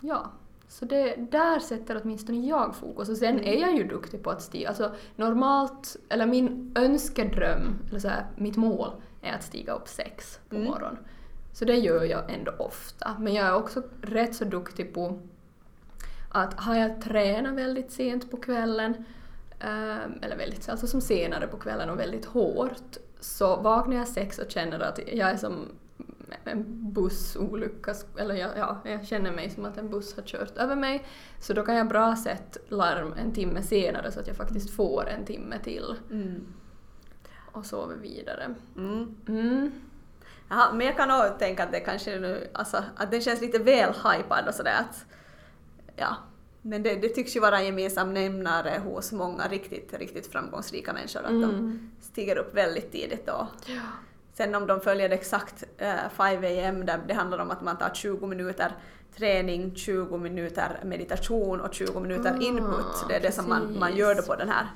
[0.00, 0.30] ja.
[0.68, 3.08] Så det, där sätter åtminstone jag fokus.
[3.08, 4.68] Och sen är jag ju duktig på att stiga.
[4.68, 8.90] Alltså normalt, eller min önskedröm, eller så här, mitt mål,
[9.22, 10.68] är att stiga upp sex på Mm.
[10.68, 10.98] morgonen.
[11.52, 13.16] Så det gör jag ändå ofta.
[13.18, 15.18] Men jag är också rätt så duktig på
[16.30, 19.04] att har jag tränat väldigt sent på kvällen,
[19.60, 24.38] ehm, eller väldigt, alltså som senare på kvällen och väldigt hårt, så vaknar jag sex
[24.38, 25.68] och känner att jag är som
[26.44, 30.76] en bussolycka, eller jag, ja, jag känner mig som att en buss har kört över
[30.76, 31.06] mig.
[31.40, 35.08] Så då kan jag bra sätta larm en timme senare så att jag faktiskt får
[35.08, 36.46] en timme till Mm.
[37.52, 38.54] och sover vidare.
[38.76, 39.16] Mm.
[39.28, 39.70] Mm.
[40.50, 43.58] Jaha, men jag kan nog tänka att det kanske nu, alltså att den känns lite
[43.58, 45.04] väl hypad och sådär att,
[45.96, 46.16] ja.
[46.62, 51.20] Men det, det tycks ju vara en gemensam nämnare hos många riktigt, riktigt framgångsrika människor
[51.20, 51.90] att de Mm.
[52.00, 53.46] stiger upp väldigt tidigt då.
[53.66, 53.80] Ja.
[54.38, 56.36] Sen om de följer det exakt eh, 5
[56.68, 58.72] am där det handlar om att man tar 20 minuter
[59.16, 63.08] träning, 20 minuter meditation och 20 minuter Ah, input.
[63.08, 64.66] Det är det som man, man gör då på den här,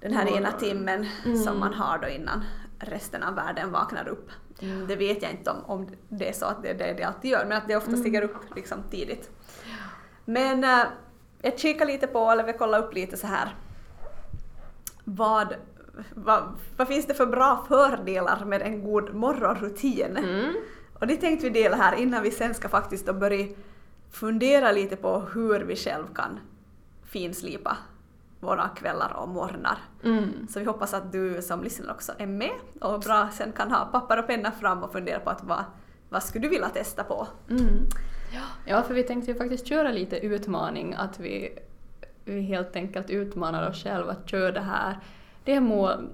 [0.00, 0.58] den här ena Morgon.
[0.60, 1.36] timmen Mm.
[1.42, 2.44] som man har då innan
[2.78, 4.30] resten av världen vaknar upp.
[4.62, 7.04] Mm, det vet jag inte om, om det är så att det är det de
[7.04, 8.00] alltid gör, men att det ofta Mm.
[8.00, 9.30] stiger upp liksom tidigt.
[10.24, 10.84] Men eh,
[11.42, 13.54] jag kikar lite på, eller vi kollar upp lite så här
[15.04, 15.54] vad,
[16.14, 16.42] vad,
[16.76, 20.16] vad finns det för bra fördelar med en god morgonrutin?
[20.16, 20.54] Mm.
[21.00, 23.46] Och det tänkte vi dela här innan vi sen ska faktiskt då börja
[24.10, 26.40] fundera lite på hur vi själv kan
[27.04, 27.76] finslipa
[28.40, 29.78] våra kvällar och morgnar.
[30.04, 30.48] Mm.
[30.48, 32.50] Så vi hoppas att du som lyssnar också är med
[32.80, 35.64] och bra sen kan ha papper och penna fram och fundera på att vad,
[36.08, 37.28] vad skulle du vilja testa på?
[37.50, 37.86] Mm.
[38.66, 41.58] Ja, för vi tänkte ju faktiskt köra lite utmaning, att vi,
[42.24, 44.98] vi helt enkelt utmanar oss själva att köra det här,
[45.50, 46.08] de här mål,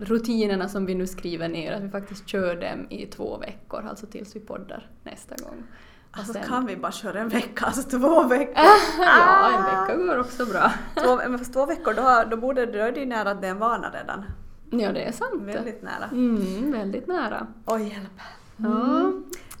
[0.00, 4.06] rutinerna som vi nu skriver ner, att vi faktiskt kör dem i två veckor, alltså
[4.06, 5.62] tills vi poddar nästa gång.
[6.10, 8.54] Alltså sen- kan vi bara köra en vecka, alltså två veckor?
[8.98, 10.72] ja, en vecka går också bra.
[11.04, 13.46] Två, men fast två veckor, då, då borde då är det ju nära att det
[13.46, 14.24] är en vana redan.
[14.70, 15.42] Ja, det är sant.
[15.42, 16.04] Väldigt nära.
[16.12, 17.46] Mm, väldigt nära.
[17.66, 18.20] Oj, hjälp.
[18.56, 19.12] Ja.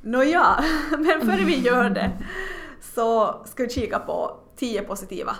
[0.02, 2.10] Nåja, men före vi gör det
[2.80, 5.36] så ska vi kika på 10 positiva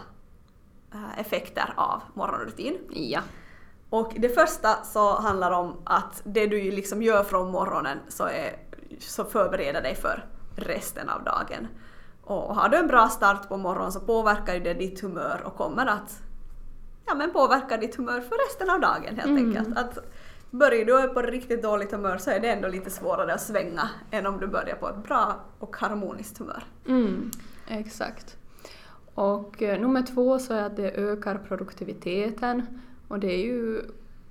[1.18, 2.78] effekter av morgonrutin.
[2.90, 3.20] Ja.
[3.90, 8.56] Och det första så handlar om att det du liksom gör från morgonen så, är,
[8.98, 10.24] så förbereder dig för
[10.56, 11.68] resten av dagen.
[12.24, 15.56] Och har du en bra start på morgonen så påverkar ju det ditt humör och
[15.56, 16.20] kommer att
[17.06, 19.46] ja, men påverka ditt humör för resten av dagen helt Mm.
[19.56, 19.78] enkelt.
[19.78, 19.98] Att
[20.50, 24.26] börjar du på riktigt dåligt humör så är det ändå lite svårare att svänga än
[24.26, 26.64] om du börjar på ett bra och harmoniskt humör.
[26.86, 27.30] Mm,
[27.68, 28.36] exakt.
[29.16, 32.66] Och eh, nummer två så är att det ökar produktiviteten
[33.08, 33.80] och det är ju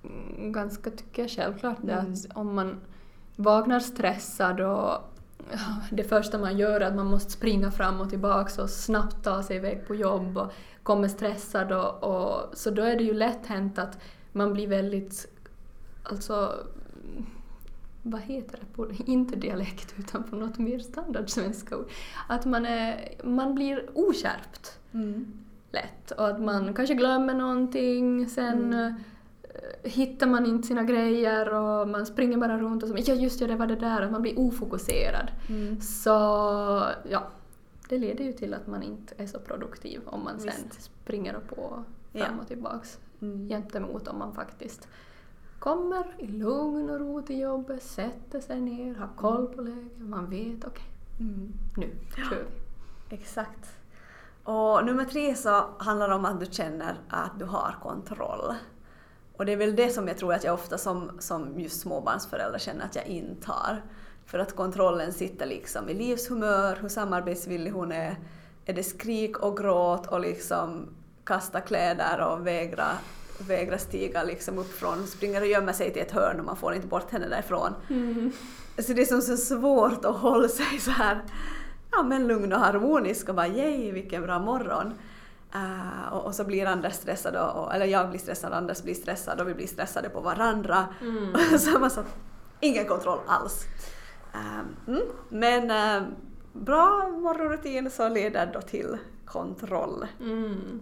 [0.03, 2.13] mm, ganska, tycker jag, självklart det Mm.
[2.13, 2.81] att om man
[3.35, 4.97] vaknar stressad och
[5.91, 9.43] det första man gör är att man måste springa fram och tillbaka och snabbt ta
[9.43, 10.51] sig iväg på jobb och
[10.83, 13.97] kommer stressad och, och så då är det ju lätt hänt att
[14.31, 15.27] man blir väldigt,
[16.03, 16.53] alltså
[18.07, 21.89] vad heter det på, inte dialekt utan på något mer standardsvenska ord,
[22.29, 25.25] att man, är, man blir oskärpt Mm.
[25.71, 28.87] lätt och att man kanske glömmer någonting, sen Mm.
[28.87, 28.93] eh,
[29.91, 33.47] hittar man inte sina grejer och man springer bara runt och så, ja just det,
[33.47, 35.31] det var det där, att man blir ofokuserad.
[35.49, 35.81] Mm.
[35.81, 36.09] Så
[37.09, 37.27] ja,
[37.89, 40.81] det leder ju till att man inte är så produktiv om man sen Visst.
[40.83, 42.25] springer på Ja.
[42.25, 43.49] fram och tillbaks Mm.
[43.49, 44.87] gentemot om man faktiskt
[45.59, 50.29] kommer i lugn och ro till jobbet, sätter sig ner, har koll på läget, man
[50.29, 50.83] vet okej,
[51.19, 51.53] Mm.
[51.77, 51.89] nu
[52.29, 52.35] kör
[53.09, 53.15] vi.
[53.15, 53.77] Exakt.
[54.43, 58.53] Och nummer tre så handlar det om att du känner att du har kontroll.
[59.37, 62.59] Och det är väl det som jag tror att jag ofta som, som just småbarnsförälder
[62.59, 63.81] känner att jag inte har.
[64.25, 68.17] För att kontrollen sitter liksom i livshumör, hur samarbetsvillig hon är.
[68.65, 70.87] Är det skrik och gråt och liksom
[71.23, 72.87] kasta kläder och vägra,
[73.37, 76.73] vägra stiga liksom upp från, springer och gömmer sig till ett hörn och man får
[76.73, 77.73] inte bort henne därifrån.
[78.79, 81.21] Så det är som så svårt att hålla sig så här
[81.91, 84.93] ja, men lugn och harmonisk och bara yay vilken bra morgon.
[85.53, 88.93] Eh, och, och så blir Anders stressad, och, och, eller jag blir stressad, Anders blir
[88.93, 90.85] stressad och vi blir stressade på varandra.
[91.53, 92.03] Och så man så
[92.59, 93.63] ingen kontroll alls.
[94.33, 96.07] Eh, mm, men eh,
[96.53, 100.05] bra morgonrutin så leder då till kontroll.
[100.19, 100.81] Mm.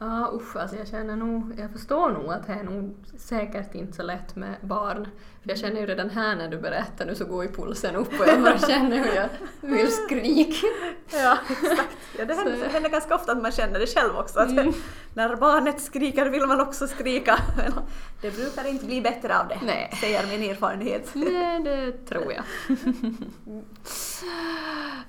[0.00, 3.92] Ja usch, alltså jag känner nog, jag förstår nog att det är nog säkert inte
[3.96, 5.08] så lätt med barn.
[5.42, 8.20] För jag känner ju redan här när du berättar nu så går ju pulsen upp
[8.20, 9.28] och jag bara känner hur jag
[9.60, 10.66] vill skrika.
[11.12, 11.96] Ja, exakt.
[12.18, 14.40] Ja, det händer, det händer ganska ofta att man känner det själv också.
[14.40, 14.72] Att Mm.
[15.14, 17.38] När barnet skriker vill man också skrika.
[17.56, 17.72] Men
[18.20, 19.90] Det brukar inte bli bättre av det, Nej.
[20.00, 21.10] säger min erfarenhet.
[21.14, 22.44] Nej, det tror jag.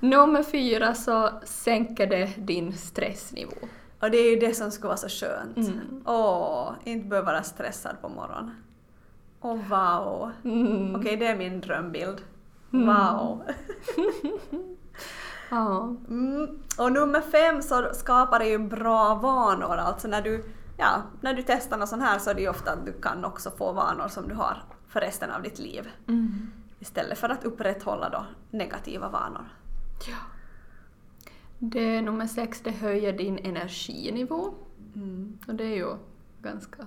[0.00, 3.56] Nummer fyra så sänker det din stressnivå.
[4.00, 5.56] Och det är ju det som ska vara så skönt.
[5.56, 6.02] Mm.
[6.04, 8.50] Åh, inte behöva vara stressad på morgonen.
[9.40, 10.30] Åh, wow.
[10.44, 10.94] Mm.
[10.94, 12.22] Okej, det är min drömbild.
[12.72, 12.86] Mm.
[12.86, 13.42] Wow.
[15.50, 15.96] Ja.
[16.08, 16.62] Mm.
[16.78, 19.76] Och nummer fem så skapar det ju bra vanor.
[19.76, 20.44] Alltså när du,
[20.76, 23.24] ja, när du testar något sånt här så är det ju ofta att du kan
[23.24, 25.88] också få vanor som du har för resten av ditt liv.
[26.08, 26.50] Mm.
[26.78, 29.44] Istället för att upprätthålla då negativa vanor.
[30.08, 30.16] ja.
[31.62, 34.54] Det nummer sex, det höjer din energinivå.
[34.94, 35.38] Mm.
[35.48, 35.96] Och det är ju
[36.42, 36.86] ganska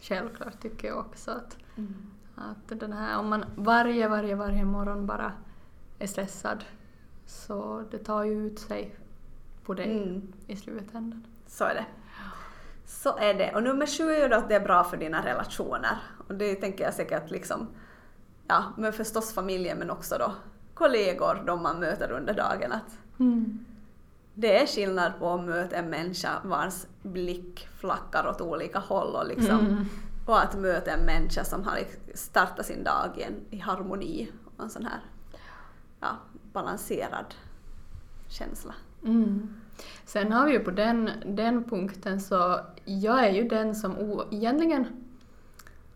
[0.00, 1.94] självklart tycker jag också att, Mm.
[2.34, 5.32] att den här, om man varje, varje, varje morgon bara
[5.98, 6.64] är stressad
[7.26, 8.96] så det tar ju ut sig
[9.64, 10.32] på dig Mm.
[10.46, 11.26] i slutändan.
[11.46, 11.86] Så är det.
[12.86, 13.54] Så är det.
[13.54, 15.98] Och nummer sju är ju då att det är bra för dina relationer.
[16.28, 17.66] Och det tänker jag säkert liksom,
[18.48, 20.32] ja, men förstås familjen men också då
[20.74, 22.72] kollegor, de man möter under dagen.
[22.72, 23.64] Att Mm.
[24.34, 29.26] det är skillnad på att möta en människa vars blick flackar åt olika håll och
[29.26, 29.84] liksom Mm.
[30.26, 34.30] och att möta en människa som har liksom startat sin dag i, en, i harmoni
[34.56, 35.00] och en sån här
[36.00, 36.08] ja,
[36.52, 37.34] balanserad
[38.28, 38.74] känsla.
[39.04, 39.54] Mm.
[40.04, 44.24] Sen har vi ju på den, den punkten så jag är ju den som o,
[44.30, 44.86] egentligen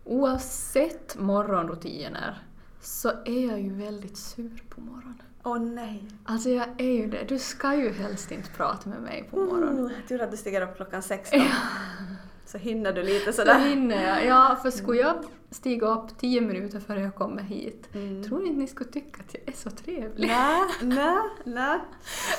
[0.04, 2.42] oavsett morgonrutiner
[2.80, 5.22] så är jag ju väldigt sur på morgonen.
[5.46, 6.04] Åh nej!
[6.24, 7.24] Alltså jag är ju det.
[7.28, 9.78] Du ska ju helst inte prata med mig på morgonen.
[9.78, 11.38] Mm, tur att du stiger upp klockan 16.
[11.40, 11.46] Ja.
[12.46, 13.58] Så hinner du lite Så sådär.
[13.58, 14.26] hinner jag.
[14.26, 15.14] Ja, för skulle jag
[15.50, 18.24] stiga upp tio minuter före jag kommer hit, Mm.
[18.24, 20.28] tror inte ni skulle tycka att jag är så trevlig?
[20.28, 21.78] Nej, nej, nej.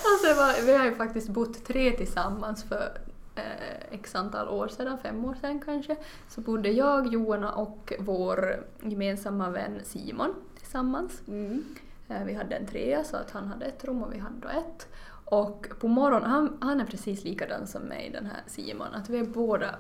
[0.06, 2.98] Alltså, vi har ju faktiskt bott tre tillsammans för
[3.36, 3.44] eh,
[3.92, 5.96] x antal år sedan, fem år sedan kanske.
[6.30, 11.22] Så bodde jag, Johanna och vår gemensamma vän Simon tillsammans.
[11.28, 11.64] Mm.
[12.10, 14.48] Eh, vi hade en trea så att han hade ett rum och vi hade då
[14.48, 14.88] ett.
[15.26, 19.20] Och på morgonen, han, han är precis likadan som mig den här Simon, att vi
[19.20, 19.76] är båda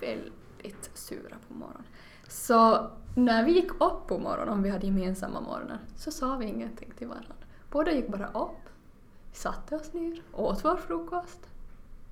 [0.00, 1.84] väldigt sura på morgonen.
[2.28, 6.46] Så när vi gick upp på morgonen, om vi hade gemensamma morgnar, så sa vi
[6.46, 7.34] ingenting till varandra.
[7.70, 8.68] Båda gick bara upp,
[9.30, 11.51] vi satte oss ner, åt vår frukost.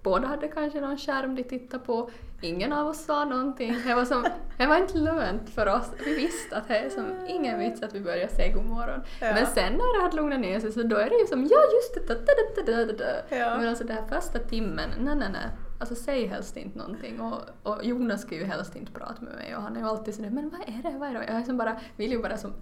[0.03, 2.11] Båda hade kanske någon skärm de tittade på.
[2.43, 3.77] Ingen av oss sa någonting.
[3.87, 4.27] Det var, som,
[4.59, 5.91] det var inte lönt för oss.
[6.05, 9.01] Vi visste att det är som ingen vits att vi börjar säga god morgon.
[9.21, 9.35] Ja.
[9.35, 11.61] Men sen när det hade lugnat ner sig så då är det ju som ja
[11.75, 12.21] just det, da,
[12.67, 13.37] da, da, da.
[13.37, 13.59] Ja.
[13.59, 15.51] Men alltså den här första timmen, nej nej nej.
[15.81, 17.21] Alltså säg helst inte någonting.
[17.21, 20.15] Och, och Jonas ska ju helst inte prata med mig och han är ju alltid
[20.15, 21.25] sådär men vad är det, vad är det?
[21.27, 22.53] Jag är som bara, vill ju bara som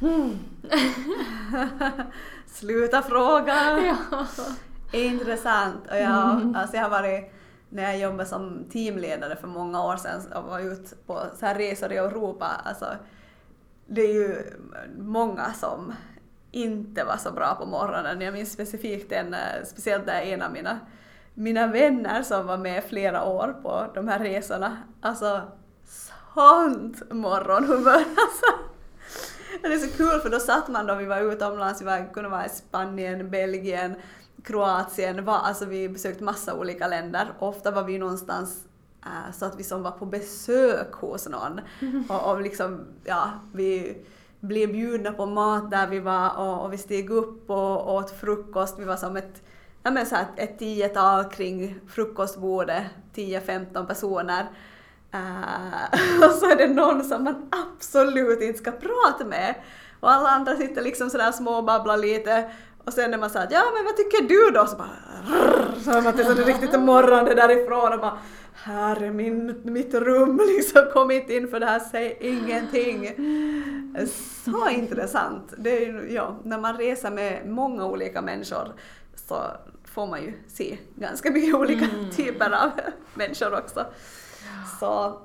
[0.00, 0.38] hmm.
[2.46, 3.54] Sluta fråga!
[4.10, 4.26] ja.
[4.92, 5.86] Intressant.
[5.90, 7.32] Och jag, alltså jag har varit,
[7.68, 11.54] när jag jobbade som teamledare för många år sedan och var ute på så här
[11.54, 12.86] resor i Europa, alltså
[13.86, 14.42] det är ju
[14.98, 15.94] många som
[16.50, 18.20] inte var så bra på morgonen.
[18.20, 20.80] Jag minns specifikt en, eh, speciellt där en av mina,
[21.34, 24.76] mina vänner som var med flera år på de här resorna.
[25.00, 25.42] Alltså
[26.34, 28.46] sånt morgonhumör alltså.
[29.62, 32.28] Det är så kul för då satt man då vi var utomlands, vi var, kunde
[32.28, 33.96] vara i Spanien, Belgien,
[34.46, 37.32] Kroatien, var, alltså vi besökte massa olika länder.
[37.38, 38.64] Ofta var vi någonstans
[39.04, 41.60] äh, så att vi som var på besök hos någon.
[42.08, 43.96] Och, och liksom, ja, vi
[44.40, 48.78] blev bjudna på mat där vi var och, och vi steg upp och åt frukost.
[48.78, 49.42] Vi var som ett,
[49.82, 54.46] ja men så här, ett tiotal kring frukostbordet, 10-15 personer.
[55.14, 59.54] Uh, och så är det någon som man absolut inte ska prata med.
[60.00, 62.50] Och alla andra sitter liksom sådär små och babblar lite.
[62.86, 64.66] Och sen när man säger ja men vad tycker du då?
[64.66, 64.88] Så bara
[65.26, 68.18] rrr, så man till så det riktigt morrande därifrån och bara
[68.54, 73.10] här är min, mitt rum liksom, kom inte in för det här, säg ingenting.
[74.44, 75.54] Så intressant.
[75.58, 78.72] Det är, ja, när man reser med många olika människor
[79.28, 79.42] så
[79.84, 82.10] får man ju se ganska mycket olika mm.
[82.10, 82.70] typer av
[83.14, 83.86] människor också.
[84.80, 85.18] Så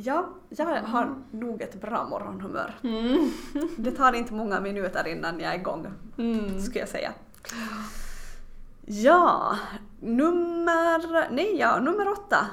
[0.00, 2.74] ja, jag har nog ett bra morgonhumör.
[2.82, 3.30] Mm.
[3.76, 5.86] Det tar inte många minuter innan jag är igång,
[6.18, 6.60] mm.
[6.60, 7.12] skulle jag säga.
[8.86, 9.58] Ja,
[10.00, 12.46] nummer, nej, ja, nummer åtta.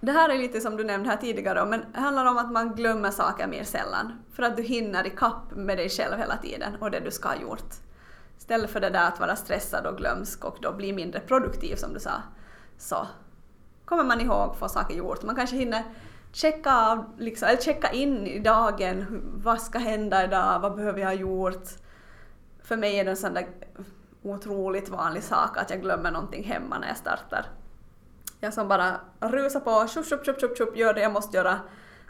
[0.00, 2.74] Det här är lite som du nämnde här tidigare, men det handlar om att man
[2.74, 4.12] glömmer saker mer sällan.
[4.32, 7.28] För att du hinner i kapp med dig själv hela tiden och det du ska
[7.28, 7.72] ha gjort.
[8.38, 11.92] Istället för det där att vara stressad och glömsk och då bli mindre produktiv som
[11.94, 12.22] du sa,
[12.78, 13.06] så
[13.84, 15.22] kommer man ihåg, få saker gjort.
[15.22, 15.84] Man kanske hinner
[16.36, 21.06] checka, av, liksom, eller checka in i dagen, vad ska hända idag, vad behöver jag
[21.06, 21.68] ha gjort?
[22.62, 23.46] För mig är det en sån där
[24.22, 27.46] otroligt vanlig sak att jag glömmer någonting hemma när jag startar.
[28.40, 31.60] Jag som bara rusar på, tjup, tjup, tjup, tjup, tjup, gör det jag måste göra,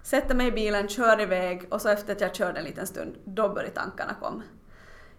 [0.02, 3.16] sätter mig i bilen, kör iväg och så efter att jag kört en liten stund,
[3.24, 4.42] då börjar tankarna komma.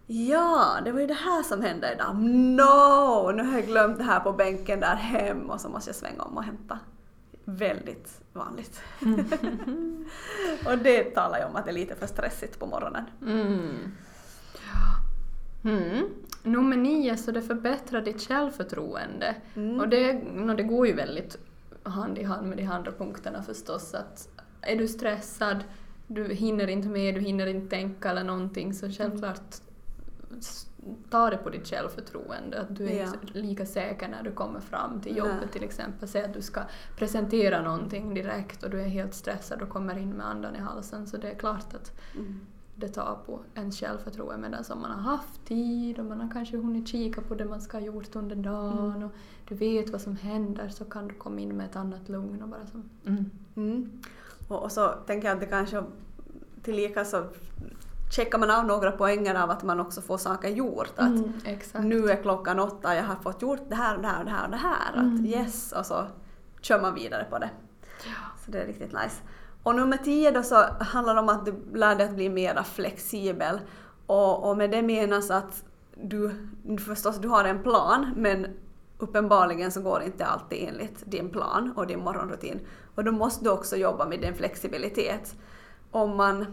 [0.08, 2.16] Ja, det var ju det här som hände idag.
[2.16, 3.32] No!
[3.32, 6.24] Nu har jag glömt det här på bänken där hem och så måste jag svänga
[6.24, 6.80] om och hämta.
[7.50, 8.82] Väldigt vanligt.
[10.66, 13.04] och det talar ju om att det är lite för stressigt på morgonen.
[13.22, 13.92] Mm.
[15.64, 16.10] Mm.
[16.44, 19.36] Nummer nio, så det förbättrar ditt självförtroende.
[19.56, 19.80] Mm.
[19.80, 21.38] Och det, no, det går ju väldigt
[21.84, 23.94] hand i hand med de andra punkterna förstås.
[23.94, 24.30] Att
[24.62, 25.64] är du stressad,
[26.08, 29.56] du hinner inte med, du hinner inte tänka eller någonting, så självklart
[31.10, 32.62] ta det på ditt självförtroende.
[32.62, 33.14] Att du är ja.
[33.34, 35.50] lika säker när du kommer fram till jobbet Nej.
[35.52, 36.08] till exempel.
[36.08, 36.62] Säg att du ska
[36.98, 41.08] presentera någonting direkt och du är helt stressad och kommer in med andan i halsen.
[41.08, 42.40] Så det är klart att mm.
[42.76, 46.58] det tar på ens självförtroende medan om man har haft tid och man har kanske
[46.58, 49.04] hunnit kika på det man ska ha gjort under dagen mm.
[49.04, 49.12] och
[49.48, 52.50] du vet vad som händer så kan du komma in med ett annat lugn och
[52.50, 52.82] bara så.
[53.06, 53.26] Mm.
[53.56, 54.02] mm.
[54.48, 55.84] Och, och så tänker jag att det kanske
[56.62, 57.24] tillika så
[58.10, 60.94] checkar man av några poänger av att man också får saker gjort.
[60.96, 64.20] Att mm, nu är klockan åtta, jag har fått gjort det här och det här
[64.20, 64.94] och det här och det här.
[64.94, 65.16] Mm.
[65.16, 66.06] Att yes, och så
[66.62, 67.50] kör man vidare på det.
[68.06, 68.44] Ja.
[68.46, 69.22] Så det är riktigt nice.
[69.64, 72.64] Och nummer tio då så handlar det om att du lär dig att bli mer
[72.64, 73.60] flexibel.
[74.06, 75.64] Och, och med det menas att
[75.96, 76.48] du,
[76.86, 78.48] förstås du har en plan men
[78.98, 82.60] uppenbarligen så går det inte alltid enligt din plan och din morgonrutin.
[82.96, 85.36] Och då måste du också jobba med din flexibilitet.
[85.92, 86.46] Om man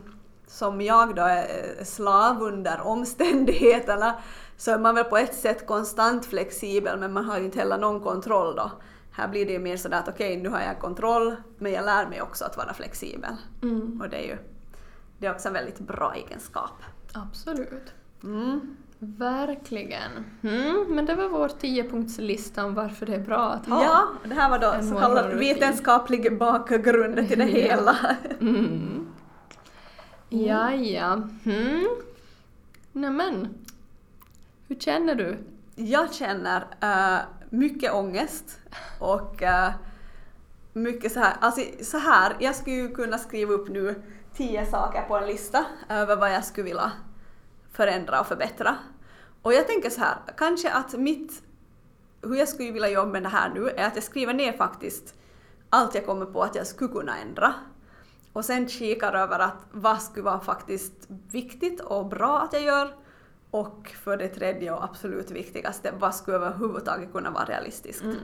[0.55, 4.14] som jag då är slav under omständigheterna
[4.57, 7.79] så är man väl på ett sätt konstant flexibel men man har ju inte heller
[7.79, 8.71] någon kontroll då.
[9.12, 11.85] Här blir det ju mer sådär att okej, okay, nu har jag kontroll men jag
[11.85, 13.37] lär mig också att vara flexibel.
[13.62, 14.01] Mm.
[14.01, 14.38] Och det är ju
[15.19, 16.83] det är också en väldigt bra egenskap.
[17.12, 17.93] Absolut.
[18.23, 18.77] Mm.
[18.99, 20.25] Verkligen.
[20.43, 24.35] Mm, men det var vår tiopunktslista om varför det är bra att ha Ja, det
[24.35, 27.97] här var då så kallad vetenskaplig bakgrund till det hela.
[28.40, 29.04] Mm.
[30.35, 30.47] Mm.
[30.47, 31.23] Ja, ja.
[31.44, 31.88] Hmm.
[32.92, 33.55] Nämen.
[34.68, 35.38] Hur känner du?
[35.75, 38.59] Jag känner uh, mycket ångest
[39.01, 39.70] och uh,
[40.73, 44.02] mycket så här, alltså så här, jag skulle ju kunna skriva upp nu
[44.37, 46.92] tio saker på en lista över vad jag skulle vilja
[47.73, 48.77] förändra och förbättra.
[49.42, 51.42] Och jag tänker så här, kanske att mitt,
[52.23, 55.15] hur jag skulle vilja jobba med det här nu är att jag skriver ner faktiskt
[55.71, 57.54] allt jag kommer på att jag skulle kunna ändra
[58.35, 62.95] och sen kikar över att vad skulle vara faktiskt viktigt och bra att jag gör
[63.51, 68.03] och för det tredje och absolut viktigaste, vad skulle överhuvudtaget kunna vara realistiskt?
[68.03, 68.17] Mm.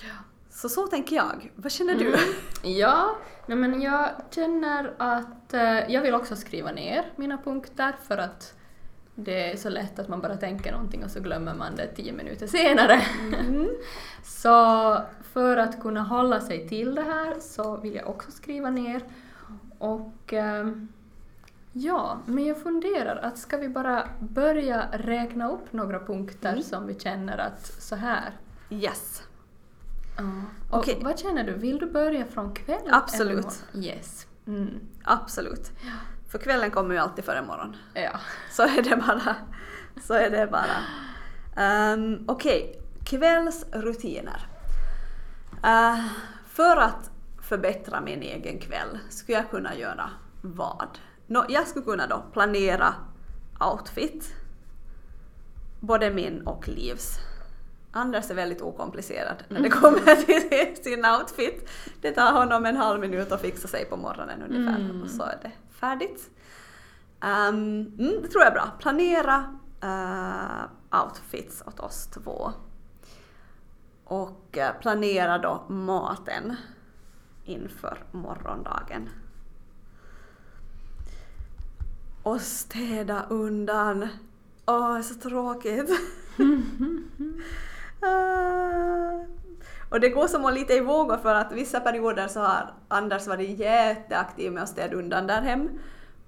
[0.00, 0.14] Ja.
[0.50, 1.52] Så så tänker jag.
[1.54, 2.08] Vad känner du?
[2.08, 2.20] Mm.
[2.62, 8.18] Ja, nej men jag känner att eh, jag vill också skriva ner mina punkter för
[8.18, 8.54] att
[9.14, 12.12] det är så lätt att man bara tänker någonting och så glömmer man det tio
[12.12, 13.00] minuter senare.
[13.40, 13.68] Mm.
[14.22, 19.02] Så för att kunna hålla sig till det här så vill jag också skriva ner.
[19.78, 20.88] Och ehm,
[21.72, 26.62] ja, men jag funderar att ska vi bara börja räkna upp några punkter Mm.
[26.62, 28.30] som vi känner att så här.
[28.70, 29.22] Yes.
[30.70, 31.00] Och Okej.
[31.04, 31.52] vad känner du?
[31.52, 32.88] Vill du börja från kväll?
[32.90, 33.64] Absolut.
[33.72, 33.84] eller?
[33.84, 34.26] Yes.
[34.46, 34.70] Mm.
[35.04, 35.72] Absolut.
[36.34, 37.76] För kvällen kommer ju alltid före morgon.
[37.92, 38.10] Ja.
[38.50, 39.36] Så är det bara.
[40.02, 41.92] Så är det bara.
[41.94, 44.46] Um, Okej, kvällsrutiner.
[45.64, 46.06] Uh,
[46.48, 47.10] för att
[47.42, 50.10] förbättra min egen kväll skulle jag kunna göra
[50.42, 50.98] vad?
[51.26, 52.94] Nå, jag skulle kunna då planera
[53.72, 54.34] outfit.
[55.80, 57.18] Både min och Livs.
[57.92, 61.70] Anders är väldigt okomplicerad när det kommer till sin outfit.
[62.00, 65.02] Det tar honom en halv minut att fixa sig på morgonen ungefär Mm.
[65.02, 65.50] och så är det
[65.84, 66.30] färdigt.
[67.20, 68.70] Um, mm, det tror jag är bra.
[68.78, 72.52] Planera eh, outfits åt oss två.
[74.04, 76.56] Och eh, planera då maten
[77.44, 79.08] inför morgondagen.
[82.22, 84.08] Och städa undan.
[84.66, 85.90] Åh, det är så tråkigt.
[88.00, 89.24] Ah.
[89.94, 93.26] och det går som att lite i vågor för att vissa perioder så har Anders
[93.26, 95.70] varit jätteaktiv med att städa undan där hem.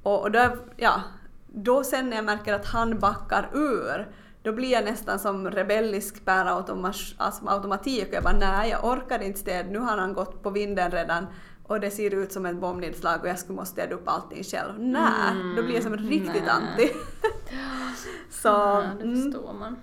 [0.02, 1.02] Och, och då, ja,
[1.46, 4.08] då sen när jag märker att han backar ur,
[4.42, 8.08] då blir jag nästan som rebellisk per alltså automatik.
[8.12, 11.26] Jag bara nej, jag orkar inte städa, nu har han gått på vinden redan
[11.64, 14.72] och det ser ut som ett bombnedslag och jag skulle måste städa upp allting själv.
[14.78, 16.50] Nej, då blir jag som riktigt nej.
[16.50, 16.90] anti.
[18.30, 19.76] så, ja, det mm, förstår man.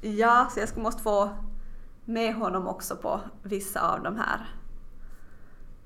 [0.00, 1.30] ja, så jag skulle måste få
[2.04, 4.54] med honom också på vissa av de här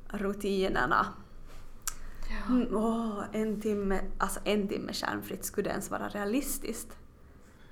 [0.09, 1.07] rutinerna.
[2.49, 6.97] Mm, åh, en timme, alltså en timme skärmfritt, skulle det ens vara realistiskt?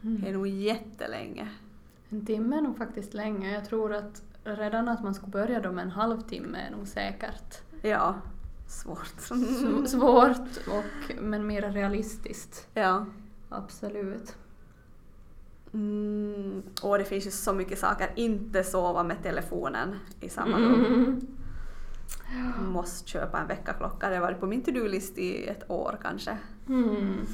[0.00, 1.48] Det är nog jättelänge.
[2.10, 3.52] En timme är nog faktiskt länge.
[3.54, 7.58] Jag tror att redan att man skulle börja då med en halvtimme är nog säkert
[7.82, 8.14] Ja,
[8.68, 9.20] svårt.
[9.86, 12.68] Svårt och, men mer realistiskt.
[12.74, 13.06] ja.
[13.48, 14.36] Absolut.
[15.74, 18.10] Mm, och det finns ju så mycket saker.
[18.16, 20.84] Inte sova med telefonen i samma rum.
[20.84, 21.26] Mm.
[22.72, 24.08] Måste köpa en väckarklocka.
[24.08, 26.38] Det har varit på min to-do-list i ett år kanske.
[26.68, 27.26] Mm.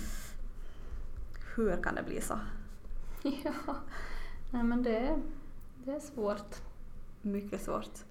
[1.56, 2.38] Hur kan det bli så?
[3.22, 3.76] Ja.
[4.50, 5.18] Nej men det är,
[5.84, 6.56] det är svårt.
[7.22, 8.04] Mycket svårt.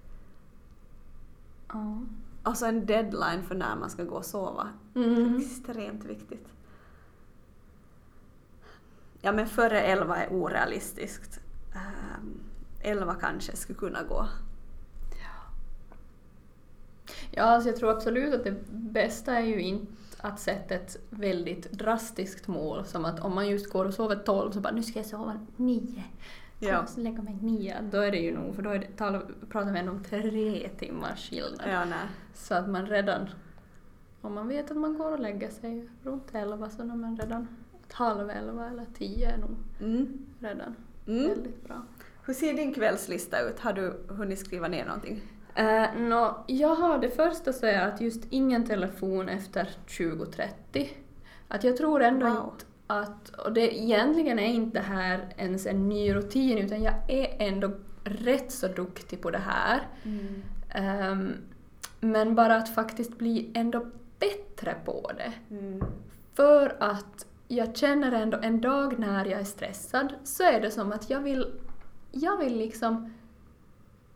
[1.68, 2.02] Ja.
[2.42, 4.68] Alltså en deadline för när man ska gå och sova.
[4.94, 5.36] Mm.
[5.36, 6.48] Extremt viktigt.
[9.20, 11.40] Ja men före elva är orealistiskt.
[11.74, 12.40] Um,
[12.82, 14.28] elva kanske skulle kunna gå.
[17.30, 21.72] Ja, alltså jag tror absolut att det bästa är ju inte att sätta ett väldigt
[21.72, 24.98] drastiskt mål som att om man just går och sover 12 så bara nu ska
[24.98, 26.04] jag sova 9.
[26.58, 26.68] Ja.
[26.68, 26.86] Ja.
[26.86, 27.76] Så lägga mig 9.
[27.90, 30.68] Då är det ju nog, för då är det, talar, pratar vi ändå om tre
[30.68, 31.68] timmars skillnad.
[31.68, 32.06] Ja, nej.
[32.34, 33.28] Så att man redan,
[34.20, 37.48] om man vet att man går och lägger sig runt 11 så är man redan
[37.92, 40.18] halv 11 eller 10 är nog Mm.
[40.40, 40.74] redan
[41.06, 41.28] Mm.
[41.28, 41.82] väldigt bra.
[42.24, 43.60] Hur ser din kvällslista ut?
[43.60, 45.20] Har du hunnit skriva ner någonting?
[45.58, 50.88] Uh, nå, jag har det första så är att just ingen telefon efter 20.30.
[51.48, 52.36] Att jag tror ändå Wow.
[52.52, 57.36] inte att, och det egentligen är inte här ens en ny rutin utan jag är
[57.38, 57.70] ändå
[58.04, 59.86] rätt så duktig på det här.
[60.70, 61.32] Ehm,
[62.00, 63.86] men bara att faktiskt bli ändå
[64.18, 65.32] bättre på det.
[65.54, 65.84] Mm.
[66.34, 70.92] För att jag känner ändå en dag när jag är stressad så är det som
[70.92, 71.46] att jag vill,
[72.12, 73.12] jag vill liksom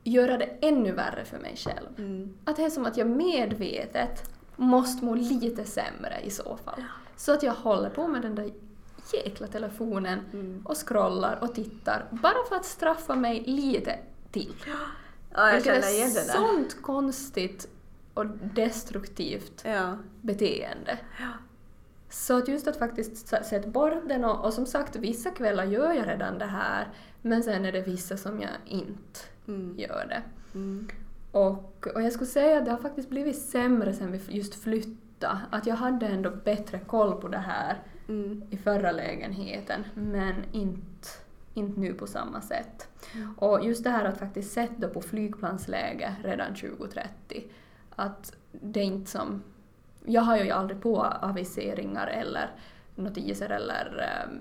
[0.05, 1.87] göra det ännu värre för mig själv.
[1.99, 2.35] Mm.
[2.45, 6.85] Att det är som att jag medvetet måste må lite sämre i så fall.
[7.17, 8.51] Så att jag håller på med den där
[9.13, 10.63] jäkla telefonen Mm.
[10.67, 13.99] och scrollar och tittar bara för att straffa mig lite
[14.31, 14.55] till.
[14.67, 16.33] Ja, jag Vilket känner igen det där.
[16.33, 17.69] sånt konstigt
[18.15, 19.97] och destruktivt Ja.
[20.21, 20.99] beteende.
[22.13, 25.93] Så att just att faktiskt sätta bort den och, och som sagt vissa kvällar gör
[25.93, 26.89] jag redan det här
[27.23, 29.75] men sen är det vissa som jag inte Mm.
[29.79, 30.23] gör det.
[30.55, 30.89] Mm.
[31.33, 35.39] Och, och jag skulle säga att det har faktiskt blivit sämre sen vi just flyttade.
[35.51, 37.77] Att jag hade ändå bättre koll på det här
[38.09, 38.43] Mm.
[38.51, 41.09] i förra lägenheten men inte,
[41.55, 42.89] inte nu på samma sätt.
[43.15, 43.35] Mm.
[43.39, 47.45] Och just det här att faktiskt sätta på flygplansläge redan 2030.
[47.97, 49.43] Att det är inte som...
[50.07, 52.51] Jag har ju aldrig på aviseringar eller
[52.95, 54.39] notiser eller ehm,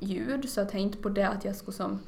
[0.00, 2.00] ljud så inte på det att jag skulle som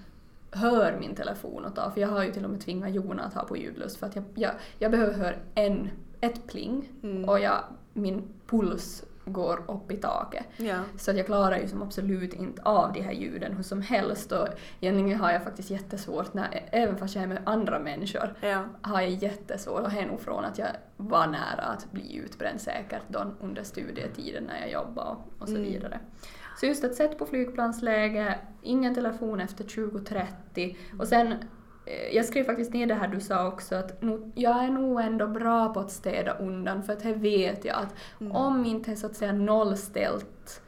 [0.50, 3.34] hör min telefon och ta för jag har ju till och med tvingat Jona att
[3.34, 5.90] ha på ljudlöst för att jag, jag, jag behöver höra en,
[6.20, 7.28] ett pling Mm.
[7.28, 10.44] och jag, min puls går upp i taket.
[10.56, 10.80] Ja.
[10.98, 14.32] Så att jag klarar ju som absolut inte av de här ljuden hur som helst
[14.32, 14.48] och
[14.80, 18.64] egentligen har jag faktiskt jättesvårt, när, även fast jag är med andra människor, Ja.
[18.82, 22.60] har jag jättesvårt, och det är nog från att jag var nära att bli utbränd
[22.60, 25.62] säkert då under studietiden när jag jobbade och, och så Mm.
[25.72, 26.00] vidare.
[26.60, 31.34] Så just att sätt på flygplansläge, ingen telefon efter 20.30 och sen
[32.12, 35.26] jag skrev faktiskt ner det här du sa också att nog, jag är nog ändå
[35.26, 38.32] bra på att städa undan för att här vet jag att Mm.
[38.36, 40.62] om inte är så att säga nollställt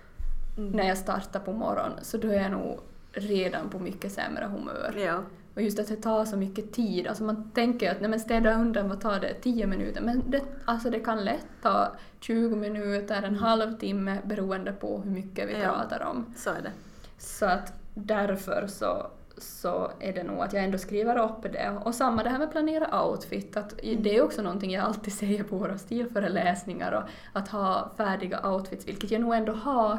[0.58, 0.70] Mm.
[0.70, 2.78] när jag startar på morgonen så då är jag nog
[3.12, 4.94] redan på mycket sämre humör.
[5.06, 5.20] Ja.
[5.54, 8.54] Och just att det tar så mycket tid, alltså man tänker att nej men städa
[8.54, 9.34] undan, vad tar det?
[9.34, 10.00] 10 minuter?
[10.02, 15.48] Men det, alltså det kan lätt ta 20 minuter, en halvtimme beroende på hur mycket
[15.48, 15.62] vi Mm.
[15.66, 15.72] Ja.
[15.74, 16.34] pratar om.
[16.36, 16.70] Så är det.
[17.18, 19.06] Så att därför så,
[19.42, 21.80] så är det nog att jag ändå skriver upp det.
[21.84, 25.44] Och samma det här med planera outfit, att det är också någonting jag alltid säger
[25.44, 29.98] på våra stilföreläsningar och att ha färdiga outfits, vilket jag nog ändå har.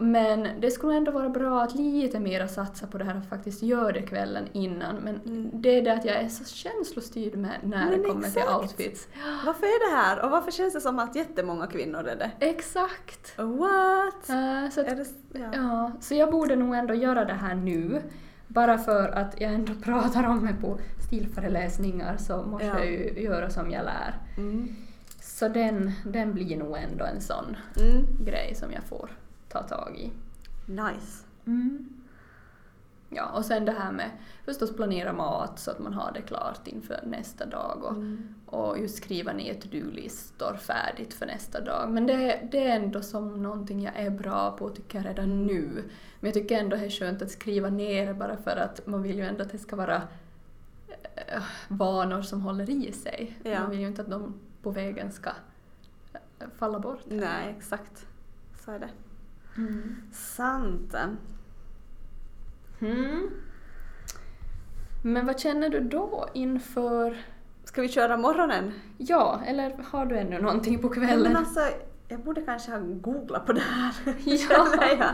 [0.00, 3.62] Men det skulle ändå vara bra att lite mer satsa på det här att faktiskt
[3.62, 4.96] göra det kvällen innan.
[4.96, 5.50] Men Mm.
[5.52, 8.60] det är det att jag är så känslostyrd med när Men det kommer till exakt.
[8.62, 9.08] outfits.
[9.46, 10.24] Varför är det här?
[10.24, 12.30] Och varför känns det som att jättemånga kvinnor är det?
[12.40, 13.38] Exakt!
[13.38, 14.28] What?
[14.28, 15.50] Eh, så att det, ja.
[15.54, 18.02] Ja, så jag borde nog ändå göra det här nu.
[18.48, 22.78] Bara för att jag ändå pratar om det på stilföreläsningar så måste Ja.
[22.78, 24.14] jag ju göra som jag lär.
[24.36, 24.76] Mm.
[25.20, 28.06] Så den, den blir nog ändå en sån Mm.
[28.24, 29.10] grej som jag får
[29.48, 30.10] ta tag i.
[30.66, 31.24] Nice.
[33.16, 34.10] Ja, och sen det här med
[34.44, 38.34] förstås planera mat så att man har det klart inför nästa dag och, Mm.
[38.46, 41.90] och just skriva ner to-do-listor färdigt för nästa dag.
[41.90, 45.68] Men det, det är ändå som någonting jag är bra på tycker jag redan nu.
[46.20, 49.16] Men jag tycker ändå det är skönt att skriva ner bara för att man vill
[49.16, 50.02] ju ändå att det ska vara
[51.16, 53.38] eh, vanor som håller i sig.
[53.44, 53.60] Ja.
[53.60, 55.30] Man vill ju inte att de på vägen ska
[56.12, 57.00] eh, falla bort.
[57.06, 58.06] Nej, exakt.
[58.64, 58.88] Så är det.
[59.56, 59.96] Mm.
[60.12, 60.94] Sant.
[62.84, 63.30] Mm.
[65.02, 67.16] Men vad känner du då inför
[67.64, 68.72] Ska vi köra morgonen?
[68.98, 71.22] Ja, eller har du ännu någonting på kvällen?
[71.22, 71.60] men alltså,
[72.08, 73.94] jag borde kanske ha googlat på det här.
[74.24, 74.36] Ja.
[74.36, 75.10] Känner jag.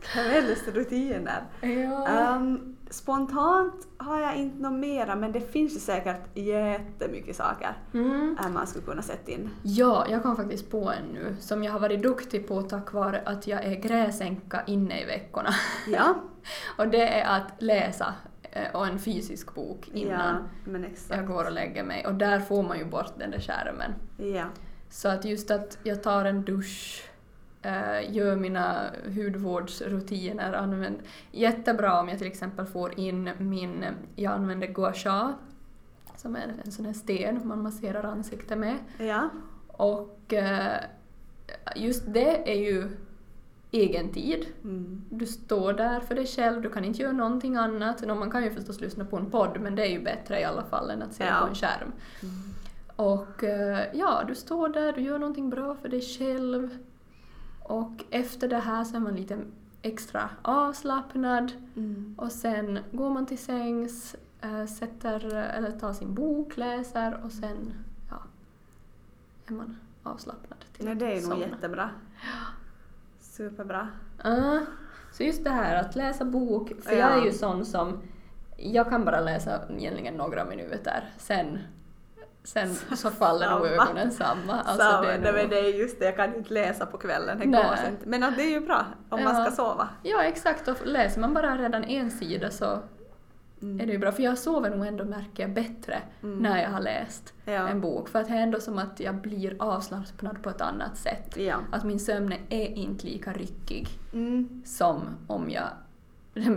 [0.00, 1.42] Kvällsrutiner.
[1.60, 2.06] Ja.
[2.08, 8.36] Ehm, spontant har jag inte något mera men det finns ju säkert jättemycket saker Mm.
[8.54, 9.50] man skulle kunna sätta in.
[9.62, 13.22] Ja, jag kom faktiskt på en nu som jag har varit duktig på tack vare
[13.24, 15.50] att jag är gräsänka inne i veckorna.
[15.86, 16.14] Ja,
[16.78, 21.44] Och det är att läsa eh, och en fysisk bok ja innan men jag går
[21.44, 22.06] och lägger mig.
[22.06, 23.94] Och där får man ju bort den där skärmen.
[24.16, 24.44] Ja.
[24.90, 27.02] Så att just att jag tar en dusch,
[27.62, 31.02] eh, gör mina hudvårdsrutiner, använder...
[31.30, 33.84] Jättebra om jag till exempel får in min...
[34.16, 35.34] Jag använder gua sha,
[36.16, 38.76] som är en sån här sten man masserar ansiktet med.
[38.98, 39.28] Ja.
[39.66, 40.76] Och eh,
[41.76, 42.90] just det är ju
[43.70, 44.46] egen tid.
[44.64, 45.04] Mm.
[45.10, 48.02] Du står där för dig själv, du kan inte göra någonting annat.
[48.06, 50.44] Nå, Man kan ju förstås lyssna på en podd, men det är ju bättre i
[50.44, 51.38] alla fall än att se Ja.
[51.40, 51.92] på en skärm.
[52.96, 56.78] Och eh, ja, du står där, du gör någonting bra för dig själv.
[57.72, 59.38] Och efter det här så är man lite
[59.82, 61.52] extra avslappnad.
[61.76, 62.14] Mm.
[62.18, 67.74] Och sen går man till sängs, eh, sätter, eller tar sin bok, läser och sen
[68.10, 68.22] ja,
[69.46, 71.90] är man avslappnad till Nej, det är nog jättebra.
[73.20, 73.88] Superbra.
[74.24, 74.60] Ja,
[75.12, 76.98] så just det här att läsa bok, för Ja.
[76.98, 77.98] jag är ju sån som,
[78.56, 81.58] jag kan bara läsa egentligen några minuter, sen,
[82.44, 84.52] sen så faller nog ögonen samma.
[84.52, 86.86] Alltså, Samma, det är nej, men nog, det är just det, jag kan inte läsa
[86.86, 87.62] på kvällen, det Nej.
[87.64, 88.08] går inte.
[88.08, 89.44] Men det är ju bra om man Ja.
[89.44, 89.88] ska sova.
[90.02, 92.78] ja exakt, och läser man bara redan en sida så
[93.62, 93.80] Mm.
[93.80, 96.38] är det ju bra, för jag sover nog ändå märker jag bättre Mm.
[96.38, 97.68] när jag har läst Ja.
[97.68, 100.96] en bok, för att det är ändå som att jag blir avslappnad på ett annat
[100.96, 101.36] sätt.
[101.36, 101.56] Ja.
[101.72, 103.88] Att min sömn är inte lika ryckig.
[104.12, 104.62] Mm.
[104.64, 105.68] som om jag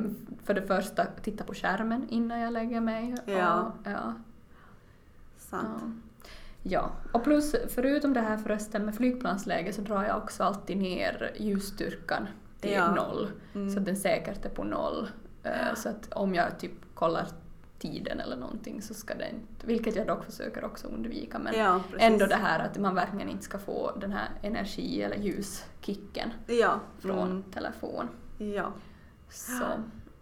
[0.46, 3.14] för det första tittar på skärmen innan jag lägger mig.
[3.14, 3.72] Och, ja,
[5.62, 5.84] Sant.
[6.64, 6.72] ja.
[6.72, 6.92] ja.
[7.12, 12.28] Och plus, förutom det här förresten med flygplansläge så drar jag också alltid ner ljusstyrkan
[12.62, 12.92] till Ja.
[12.96, 13.28] noll.
[13.56, 13.70] Mm.
[13.70, 15.08] Så att den säkert är på noll.
[15.44, 17.28] Eh, Så att om jag typ kollar
[17.80, 21.82] tiden eller någonting så ska den inte, vilket jag dock försöker också undvika, men ja,
[22.00, 26.80] ändå det här att man verkligen inte ska få den här energi eller ljuskicken Ja.
[27.00, 27.44] från Mm.
[27.44, 28.08] telefon.
[28.38, 28.74] Ja.
[29.30, 29.64] Så.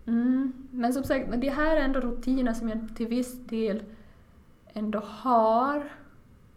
[0.06, 0.54] Mm.
[0.72, 3.84] Men som sagt, det här är ändå rutiner som jag till viss del
[4.74, 5.90] ändå har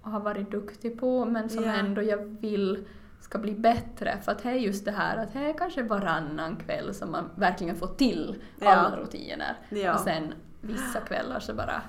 [0.02, 1.72] och har varit duktig på men som Ja.
[1.72, 2.88] ändå jag vill
[3.20, 4.18] ska bli bättre.
[4.22, 7.30] För att det är just det här att det är kanske varannan kväll som man
[7.34, 8.68] verkligen får till Ja.
[8.70, 9.56] alla rutiner.
[9.68, 9.94] Ja.
[9.94, 11.82] Och sen vissa kvällar så bara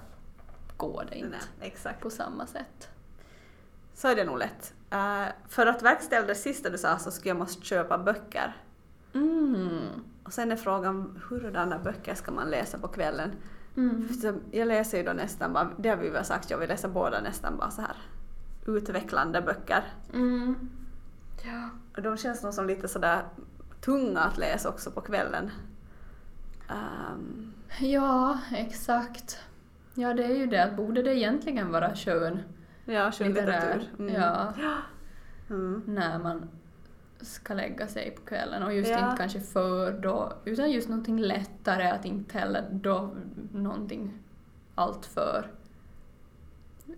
[0.78, 2.02] går det inte Nej, exakt.
[2.02, 2.90] på samma sätt.
[3.94, 4.74] så är det nog lätt.
[4.92, 8.56] Eh, för att verkställa det sista du sa så skulle jag måste köpa böcker.
[9.14, 9.80] Mm.
[10.24, 13.32] Och sen är frågan hurdana böcker ska man läsa på kvällen?
[13.78, 14.08] Mm.
[14.52, 17.22] Jag läser ju då nästan bara, det har vi väl sagt, jag vill läsa båda
[17.22, 17.96] nästan bara så här
[18.66, 19.84] utvecklande böcker.
[20.14, 20.70] Mm.
[21.46, 21.70] Ja.
[21.96, 23.22] Och de känns nog som lite sådär
[23.82, 25.52] tunga att läsa också på kvällen.
[26.70, 29.40] Ehm, ja, exakt.
[29.94, 32.40] Ja, det är ju det borde det egentligen vara skön
[32.86, 33.90] ja, skönlitteratur.
[34.00, 34.14] Mm.
[34.14, 34.54] ja,
[35.50, 35.84] Mm.
[35.86, 36.50] när man
[37.22, 39.06] ska lägga sig på kvällen och just Ja.
[39.06, 43.16] inte kanske för då, utan just någonting lättare att inte heller då
[43.54, 44.14] någonting
[44.76, 45.52] allt för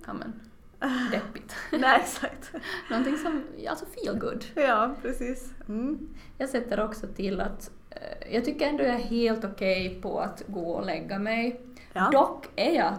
[0.06, 0.34] ja men
[1.12, 1.56] deppigt.
[1.72, 2.52] Nej, exakt.
[2.90, 4.46] någonting som, alltså feel good.
[4.56, 5.54] Ja, precis.
[5.68, 6.10] Mm.
[6.38, 10.44] Jag sätter också till att eh, jag tycker ändå jag är helt okej på att
[10.48, 11.62] gå och lägga mig.
[11.94, 12.10] Ja.
[12.12, 12.94] Dock är jag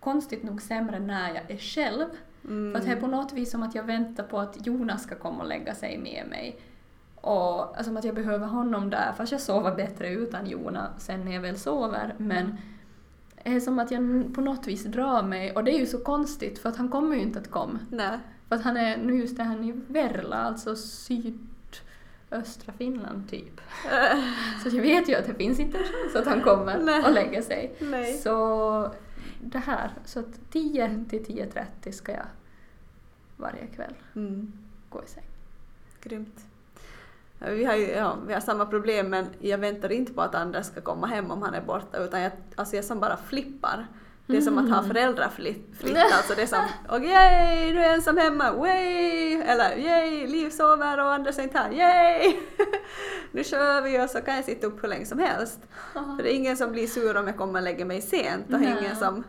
[0.00, 2.06] konstigt nog sämre när jag är själv.
[2.44, 2.72] Mm.
[2.72, 5.14] För att det är på något vis som att jag väntar på att Jonas ska
[5.14, 6.60] komma och lägga sig med mig.
[7.14, 11.24] Och alltså, som att jag behöver honom där, fast jag sover bättre utan Jonas sen
[11.24, 12.14] när jag väl sover.
[12.18, 12.56] Men
[13.44, 15.98] det är som att jag på något vis drar mig, och det är ju så
[15.98, 17.78] konstigt för att han kommer ju inte att komma.
[17.90, 18.18] Nej.
[18.48, 23.60] För att han är, nu just är han i Verla, alltså sydöstra Finland typ.
[24.62, 27.02] Så jag vet ju att det finns inte en chans att han kommer Nej.
[27.04, 27.74] och lägger sig.
[27.80, 28.14] Nej.
[28.14, 28.94] Så
[29.40, 32.26] det här, så att 10 till 10.30 ska jag
[33.36, 34.52] varje kväll Mm.
[34.88, 35.24] gå i säng.
[36.02, 36.46] Grymt.
[37.38, 40.66] Vi har, ju, ja, vi har samma problem men jag väntar inte på att Anders
[40.66, 43.86] ska komma hem om han är borta utan jag, alltså jag som bara flippar.
[44.30, 44.88] Det är som att ha Mm.
[44.88, 45.66] föräldrafritt.
[46.16, 49.32] Alltså det är som okej, du är ensam hemma, way!
[49.42, 52.36] Eller yay, Liv sover och Anders är inte här, yay!
[53.32, 55.58] nu kör vi och så kan jag sitta upp hur länge som helst.
[55.92, 58.60] För det är ingen som blir sur om jag kommer och lägger mig sent och
[58.60, 59.24] ingen som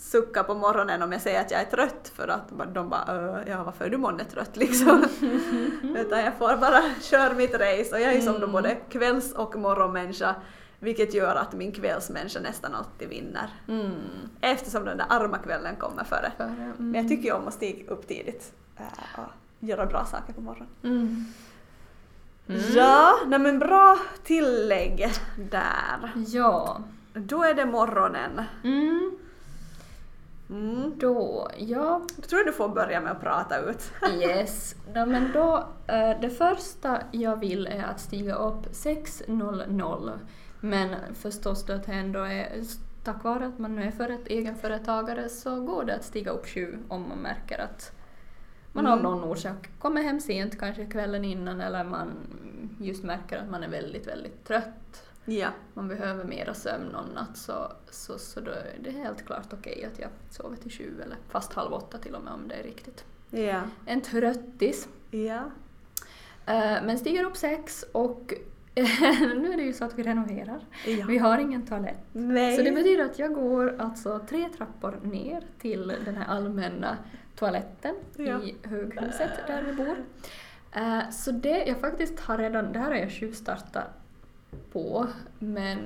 [0.00, 3.48] suckar på morgonen om jag säger att jag är trött för att de bara "Äh,
[3.52, 5.04] ja varför är du månne trött liksom.
[5.96, 8.52] Utan jag får bara köra mitt race och jag är som då Mm.
[8.52, 10.34] både kvälls och morgonmänniska
[10.80, 13.50] vilket gör att min kvällsmänniska nästan alltid vinner.
[13.68, 13.94] Mm.
[14.40, 16.32] Eftersom den där arma kvällen kommer före.
[16.36, 16.74] För, mm.
[16.78, 20.40] Men jag tycker ju om att stiga upp tidigt äh, och göra bra saker på
[20.40, 20.68] morgonen.
[20.82, 21.24] Mm.
[22.48, 22.60] Mm.
[22.76, 25.08] Ja, nej men bra tillägg
[25.50, 26.12] där.
[26.26, 26.80] Ja.
[27.14, 28.42] Då är det morgonen.
[28.64, 29.18] Mm.
[30.50, 30.92] Mm.
[30.98, 32.02] Då, ja.
[32.16, 33.92] Jag tror du får börja med att prata ut.
[34.20, 34.74] Yes.
[34.94, 40.18] Ja, men då, eh, det första jag vill är att stiga upp 6.00.
[40.64, 42.62] Men förstås då att det ändå är
[43.04, 46.46] tack vare att man nu är för ett egenföretagare så går det att stiga upp
[46.46, 47.92] sju om man märker att
[48.72, 49.10] man av Mm.
[49.12, 52.12] någon orsak kommer hem sent, kanske kvällen innan, eller man
[52.80, 55.08] just märker att man är väldigt, väldigt trött.
[55.24, 55.48] Ja.
[55.74, 59.88] Man behöver mera sömn någon natt så, så, så då är det helt klart okej
[59.92, 62.62] att jag sover till sju eller fast halv åtta till och med om det är
[62.62, 63.04] riktigt.
[63.30, 63.62] Ja.
[63.86, 64.88] En tröttis.
[65.10, 65.42] Ja.
[66.46, 68.34] Eh, men stiger upp sex och
[69.40, 70.60] nu är det ju så att vi renoverar.
[70.86, 71.06] ja.
[71.08, 71.98] Vi har ingen toalett.
[72.12, 72.56] Nej.
[72.56, 76.96] Så det betyder att jag går alltså tre trappor ner till den här allmänna
[77.36, 78.40] toaletten Ja.
[78.42, 79.96] i höghuset där vi bor.
[80.72, 83.86] Eh, Så det jag faktiskt har redan, det här har jag tjuvstartat
[84.72, 85.06] på,
[85.38, 85.78] men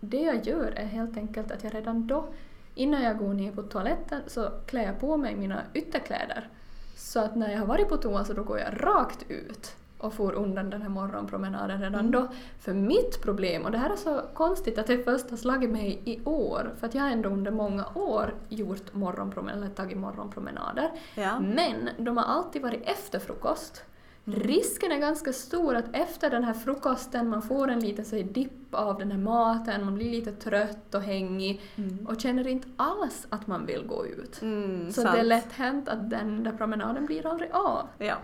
[0.00, 2.28] det jag gör är helt enkelt att jag redan då,
[2.74, 6.48] innan jag går ner på toaletten, så klär jag på mig mina ytterkläder.
[6.96, 10.14] Så att när jag har varit på toa så då går jag rakt ut och
[10.14, 12.10] får undan den här morgonpromenaden redan Mm.
[12.12, 12.28] då.
[12.60, 16.00] För mitt problem, och det här är så konstigt att det först har slagit mig
[16.04, 20.90] i år, för att jag har ändå under många år gjort morgonpromenader, eller tagit morgonpromenader,
[21.14, 21.40] Ja.
[21.40, 23.84] men de har alltid varit efter frukost.
[24.24, 28.74] Risken är ganska stor att efter den här frukosten man får en liten så dipp
[28.74, 32.06] av den här maten, man blir lite trött och hängig Mm.
[32.06, 34.42] och känner inte alls att man vill gå ut.
[34.42, 35.14] Mm, Så sant.
[35.14, 37.86] det är lätt hänt att den där promenaden blir aldrig av.
[37.98, 38.14] Ja.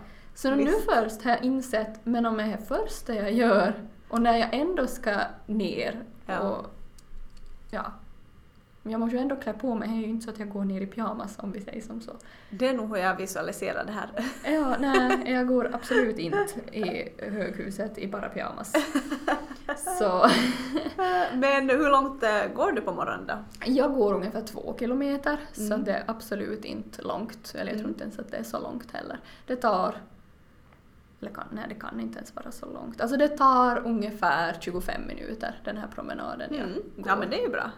[0.41, 0.85] Så nu Visst.
[0.85, 3.73] först har jag insett, men om det är första jag gör
[4.09, 6.39] och när jag ändå ska ner Ja.
[6.39, 6.65] och
[7.71, 7.91] ja,
[8.83, 10.49] men jag måste ju ändå klä på mig, det är ju inte så att jag
[10.49, 12.11] går ner i pyjamas om vi säger som så.
[12.49, 14.09] Det är nog hur jag visualiserar det här.
[14.53, 16.45] Ja, nej, jag går absolut inte
[16.77, 18.73] i höghuset i bara pyjamas.
[19.99, 20.29] Så
[21.33, 23.33] Men hur långt eh, går du på morgonen då?
[23.65, 25.83] jag går ungefär två kilometer, så Mm.
[25.83, 27.53] det är absolut inte långt.
[27.55, 27.89] Eller jag tror Mm.
[27.89, 29.19] inte ens att det är så långt heller.
[29.47, 29.95] Det tar...
[31.21, 33.01] Eller kan, nej, det kan inte ens vara så långt.
[33.01, 36.73] Alltså det tar ungefär 25 minuter, den här promenaden jag Mm.
[36.95, 37.07] går.
[37.07, 37.71] Ja men det är ju bra.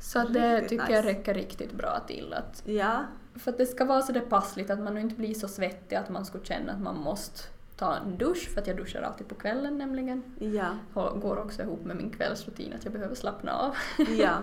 [0.00, 0.94] Så att det Riktigt tycker nice.
[0.94, 2.34] jag räcker riktigt bra till.
[2.38, 3.04] Att, Ja.
[3.34, 6.10] för att det ska vara så det passligt, att man inte blir så svettig att
[6.10, 7.40] man skulle känna att man måste
[7.76, 10.22] ta en dusch, för att jag duschar alltid på kvällen nämligen.
[10.38, 10.66] Ja.
[10.94, 13.76] Och går också ihop med min kvällsrutin att jag behöver slappna av.
[14.18, 14.32] Ja.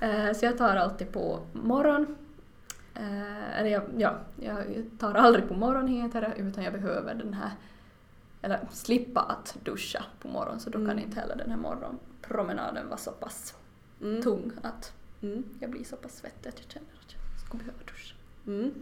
[0.00, 2.16] Eh, Så jag tar alltid på morgon.
[2.96, 4.58] Eh, eller jag, ja, jag
[4.98, 7.50] tar aldrig på morgonheter utan jag behöver den här,
[8.42, 11.04] eller slippa att duscha på morgonen så då kan Mm.
[11.04, 13.54] inte heller den här morgonpromenaden vara så pass
[14.02, 14.22] Mm.
[14.22, 14.92] tung att
[15.22, 15.44] Mm.
[15.60, 18.14] jag blir så pass svettig att jag känner att jag skulle behöva duscha.
[18.46, 18.72] Mm.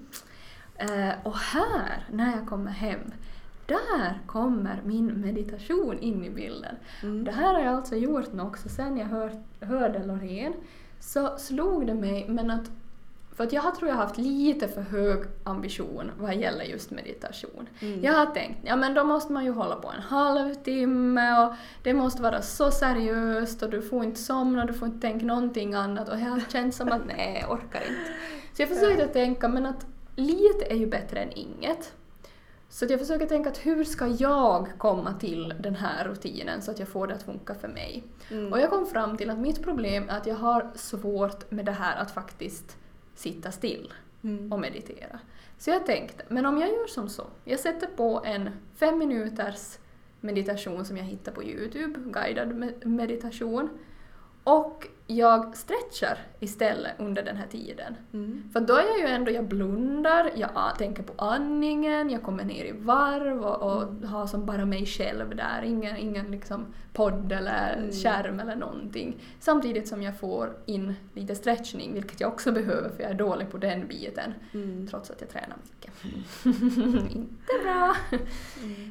[0.77, 3.01] Eh, och här, när jag kommer hem,
[3.67, 6.77] där kommer min meditation in i bilden.
[7.03, 7.25] Mm.
[7.25, 10.55] Det här har jag alltså gjort nu också sen jag hör, hörde Loreen.
[11.01, 12.71] Så slog det mig, men att
[13.37, 16.91] för att jag har, tror jag har haft lite för hög ambition vad gäller just
[16.91, 17.69] meditation.
[17.81, 18.05] Mm.
[18.05, 21.95] Jag har tänkt, ja men då måste man ju hålla på en halvtimme och det
[21.95, 26.09] måste vara så seriöst och du får inte somna, du får inte tänka någonting annat
[26.09, 28.11] och jag har känt som att nej, jag orkar inte.
[28.57, 31.93] Så jag försökte tänka, men att lite är ju bättre än inget.
[32.69, 36.79] Så jag försöker tänka att hur ska jag komma till den här rutinen så att
[36.79, 38.05] jag får det att funka för mig.
[38.31, 38.53] Mm.
[38.53, 41.73] Och jag kom fram till att mitt problem är att jag har svårt med det
[41.73, 42.77] här att faktiskt
[43.15, 43.93] sitta still
[44.23, 44.53] Mm.
[44.53, 45.19] och meditera.
[45.59, 49.79] Så jag tänkte, men om jag gör som så, jag sätter på en fem minuters
[50.21, 53.69] meditation som jag hittar på Youtube, guidad me- meditation,
[54.45, 57.97] och jag stretchar istället under den här tiden.
[58.13, 58.43] Mm.
[58.53, 62.65] För då är jag ju ändå, jag blundar, jag tänker på andningen, jag kommer ner
[62.65, 67.75] i varv och, och har som bara mig själv där, ingen, ingen liksom podd eller
[67.79, 67.93] Mm.
[67.93, 69.17] skärm eller någonting.
[69.41, 73.51] Samtidigt som jag får in lite stretchning, vilket jag också behöver för jag är dålig
[73.51, 74.35] på den biten.
[74.55, 74.87] Mm.
[74.87, 75.93] Trots att jag tränar mycket.
[77.17, 77.97] Inte bra.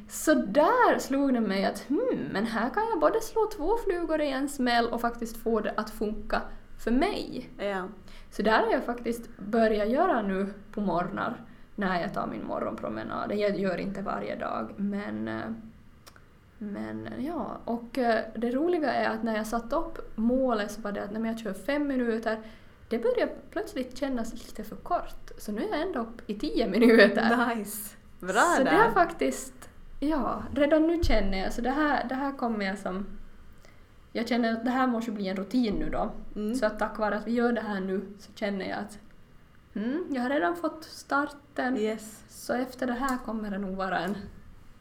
[0.08, 4.20] Så där slog det mig att hmm, men här kan jag både slå två flugor
[4.20, 6.42] i en smäll och faktiskt få det att funka
[6.78, 7.50] för mig.
[7.58, 7.88] Ja.
[8.30, 11.36] Så där har jag faktiskt börjat göra nu på morgnar
[11.74, 13.32] när jag tar min morgonpromenad.
[13.34, 15.44] Jag gör inte varje dag men eh,
[16.58, 20.92] men ja, och eh, det roliga är att när jag satt upp målet så var
[20.92, 22.38] det att när jag kör fem minuter
[22.88, 25.30] det började plötsligt kännas lite för kort.
[25.38, 27.54] Så nu är jag ändå upp i tio minuter.
[27.56, 27.96] Nice.
[28.20, 28.70] Bra så där.
[28.70, 29.68] det har faktiskt,
[30.00, 33.06] ja, redan nu känner jag så det här, det här kommer jag som
[34.16, 36.12] jag känner att det här måste bli en rutin nu då.
[36.36, 36.54] Mm.
[36.54, 38.98] Så att tack vare att vi gör det här nu så känner jag att
[39.74, 41.76] mm, jag har redan fått starten.
[41.76, 42.24] Yes.
[42.28, 44.16] Så efter det här kommer det nog vara en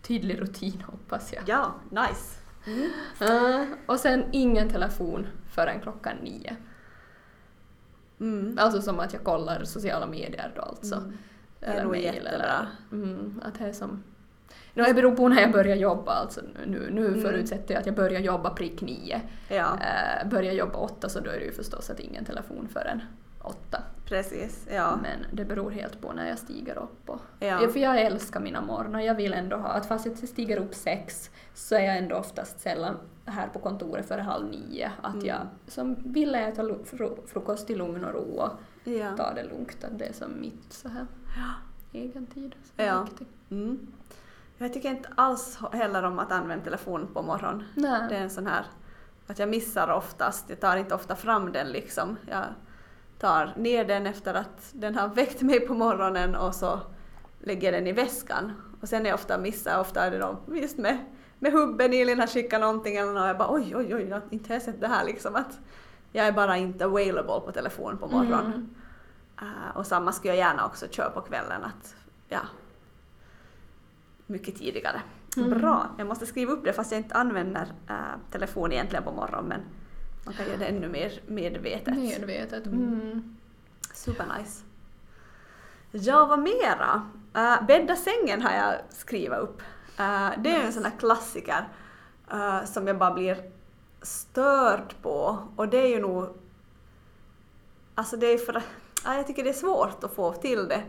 [0.02, 1.44] tydlig rutin hoppas jag.
[1.48, 2.40] Ja, nice.
[2.68, 2.90] Mm.
[3.22, 6.56] Uh, och sen ingen telefon förrän klockan nio.
[8.20, 8.58] Mm.
[8.60, 10.96] Alltså som att jag kollar sociala medier då alltså.
[10.96, 11.18] Mm.
[11.60, 12.30] Det är nog jättebra.
[12.32, 12.68] eller...
[12.92, 14.04] Mm, att det är som...
[14.76, 16.42] No, det beror på när jag börjar jobba alltså.
[16.66, 17.22] Nu, nu Mm.
[17.22, 19.22] förutsätter jag att jag börjar jobba prick nio.
[19.48, 19.78] Ja,
[20.24, 23.02] Uh, börjar jobba åtta så då är det ju förstås att ingen telefon förrän
[23.42, 23.84] åtta.
[24.06, 24.68] precis.
[24.74, 25.00] Ja.
[25.02, 27.10] Men det beror helt på när jag stiger upp.
[27.10, 27.48] Och, Ja.
[27.62, 29.00] Ja, För jag älskar mina morgnar.
[29.00, 32.60] Jag vill ändå ha att fast jag stiger upp sex så är jag ändå oftast
[32.60, 34.92] sällan här på kontoret före halv nio.
[35.02, 35.26] Att Mm.
[35.26, 36.64] jag som vill äta
[37.28, 38.50] frukost i lugn och ro och
[38.84, 39.18] Ja.
[39.18, 39.84] ta det lugnt.
[39.84, 41.06] Att det är som mitt så här
[41.94, 42.56] egen tid.
[42.64, 43.04] som är Ja.
[43.04, 43.28] viktig.
[43.52, 43.88] Mm.
[44.64, 47.64] Jag tycker inte alls heller om att använda telefon på morgonen.
[48.10, 48.66] Det är en sån här
[49.28, 50.50] att jag missar oftast.
[50.50, 52.18] Jag tar inte ofta fram den liksom.
[52.30, 52.44] Jag
[53.20, 56.80] tar ner den efter att den har väckt mig på morgonen och så
[57.40, 58.52] lägger jag den i väskan.
[58.82, 60.98] Och sen är jag ofta missar, ofta är det då just med,
[61.40, 64.16] med hubben, Elin har skickat någonting eller något, och jag bara oj oj oj, jag
[64.16, 65.60] har inte sett det här liksom att
[66.12, 68.46] jag är bara inte available på telefon på morgonen.
[68.46, 68.70] Mm.
[69.42, 71.64] Uh, och samma skulle jag gärna också köra på kvällen.
[71.64, 71.96] Att,
[72.28, 72.40] ja,
[74.34, 75.02] mycket tidigare.
[75.38, 75.60] Mm.
[75.60, 77.96] Bra, jag måste skriva upp det fast jag inte använder uh,
[78.32, 79.62] telefon egentligen på morgonen men
[80.26, 81.98] man kan göra det ännu mer medvetet.
[81.98, 82.66] Medvetet.
[82.66, 82.84] Mm.
[82.84, 83.38] Mm.
[83.94, 84.64] Supernice.
[85.92, 87.10] Ja, vad mera?
[87.38, 89.62] Uh, bädda sängen har jag skrivit upp.
[90.00, 91.70] Uh, det är en sån här klassiker
[92.34, 93.38] uh, som jag bara blir
[94.02, 96.28] störd på och det är ju nog...
[97.96, 98.64] Alltså det är för
[99.06, 100.84] ja, jag tycker det är svårt att få till det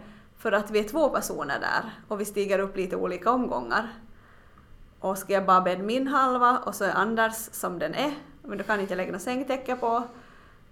[0.45, 3.89] för att vi är två personer där och vi stiger upp lite olika omgångar.
[5.01, 8.59] Och ska jag bara bädda min halva och så är Anders som den är, men
[8.59, 9.97] då kan inte jag lägga något sängtäcke på.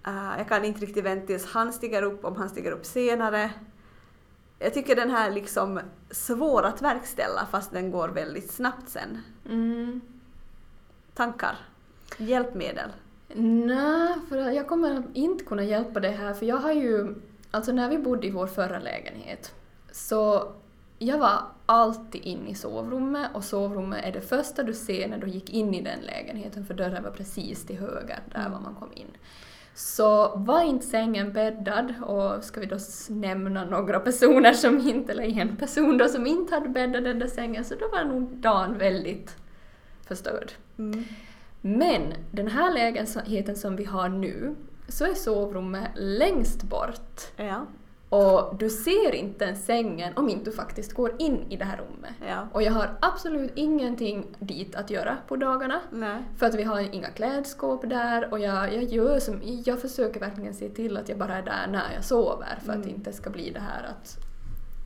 [0.07, 3.51] Uh, jag kan inte riktigt vänta tills han stiger upp om han stiger upp senare.
[4.59, 5.79] Jag tycker den här liksom
[6.11, 9.21] svår att verkställa fast den går väldigt snabbt sen.
[9.49, 10.01] Mm.
[11.13, 11.57] Tankar?
[12.17, 12.89] Hjälpmedel?
[13.65, 17.15] Nej, för jag kommer inte kunna hjälpa dig här för jag har ju,
[17.51, 19.53] alltså när vi bodde i vår förra lägenhet
[19.93, 20.51] så
[20.99, 25.27] jag var alltid inne i sovrummet och sovrummet är det första du ser när du
[25.27, 28.89] gick in i den lägenheten för dörren var precis till höger där var man kom
[28.95, 29.07] in.
[29.75, 32.77] Så var inte sängen bäddad och ska vi då
[33.09, 37.27] nämna några personer som inte, eller en person då som inte hade bäddat den där
[37.27, 39.35] sängen så då var nog dagen väldigt
[40.07, 40.51] förstörd.
[40.77, 41.03] Mm.
[41.61, 44.55] Men den här lägenheten som vi har nu
[44.87, 47.65] så är sovrummet längst bort Ja.
[48.13, 51.77] Och du ser inte ens sängen om inte du faktiskt går in i det här
[51.77, 52.13] rummet.
[52.27, 52.47] Ja.
[52.51, 55.81] Och jag har absolut ingenting dit att göra på dagarna.
[55.91, 56.23] Nej.
[56.37, 60.53] För att vi har inga klädskåp där och jag, jag, gör som, jag försöker verkligen
[60.53, 63.29] se till att jag bara är där när jag sover för att det inte ska
[63.29, 64.17] bli det här att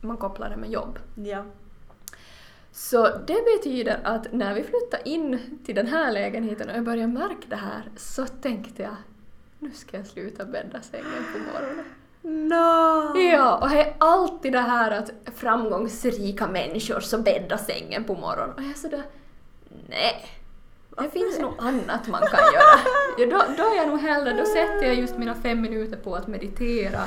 [0.02, 0.98] man kopplar det med jobb.
[1.14, 1.44] Ja.
[2.72, 7.12] Så det betyder att när vi flyttade in till den här lägenheten och jag började
[7.12, 8.96] märka det här så tänkte jag
[9.58, 11.84] nu ska jag sluta bädda sängen på morgonen.
[12.28, 13.18] No.
[13.18, 18.54] Ja, och det är alltid det här att framgångsrika människor så bäddar sängen på morgonen
[18.54, 19.02] och jag är sådär
[19.88, 20.26] nej.
[21.02, 22.80] Det finns nog annat man kan göra.
[23.18, 26.14] Ja, då, då är jag nog hellre, då sätter jag just mina fem minuter på
[26.14, 27.00] att meditera.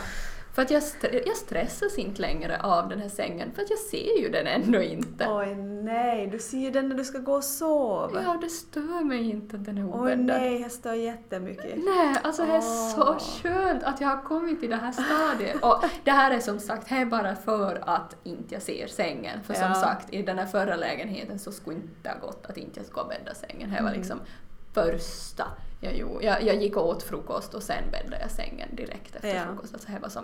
[0.53, 3.79] För att jag, st- jag stressas inte längre av den här sängen för att jag
[3.79, 5.27] ser ju den ändå inte.
[5.29, 8.21] Oj nej, du ser ju den när du ska gå och sova.
[8.23, 10.25] Ja, det stör mig inte att den är Oj obäddad.
[10.41, 11.75] nej, jag stör jättemycket.
[11.77, 15.63] Nej, alltså det är så skönt att jag har kommit till det här stadiet.
[15.63, 19.39] Och det här är som sagt, det är bara för att inte jag ser sängen.
[19.43, 19.73] För som Ja.
[19.73, 23.03] sagt, i den här förra lägenheten så skulle inte ha gått att inte jag ska
[23.03, 23.69] bädda sängen.
[23.69, 23.99] Det var Mm.
[23.99, 24.19] liksom
[24.73, 25.43] första
[25.81, 26.25] jag gjorde.
[26.25, 29.43] Jag, jag gick och åt frukost och sen bäddade jag sängen direkt efter Ja.
[29.47, 29.73] frukost.
[29.73, 30.23] Alltså det var som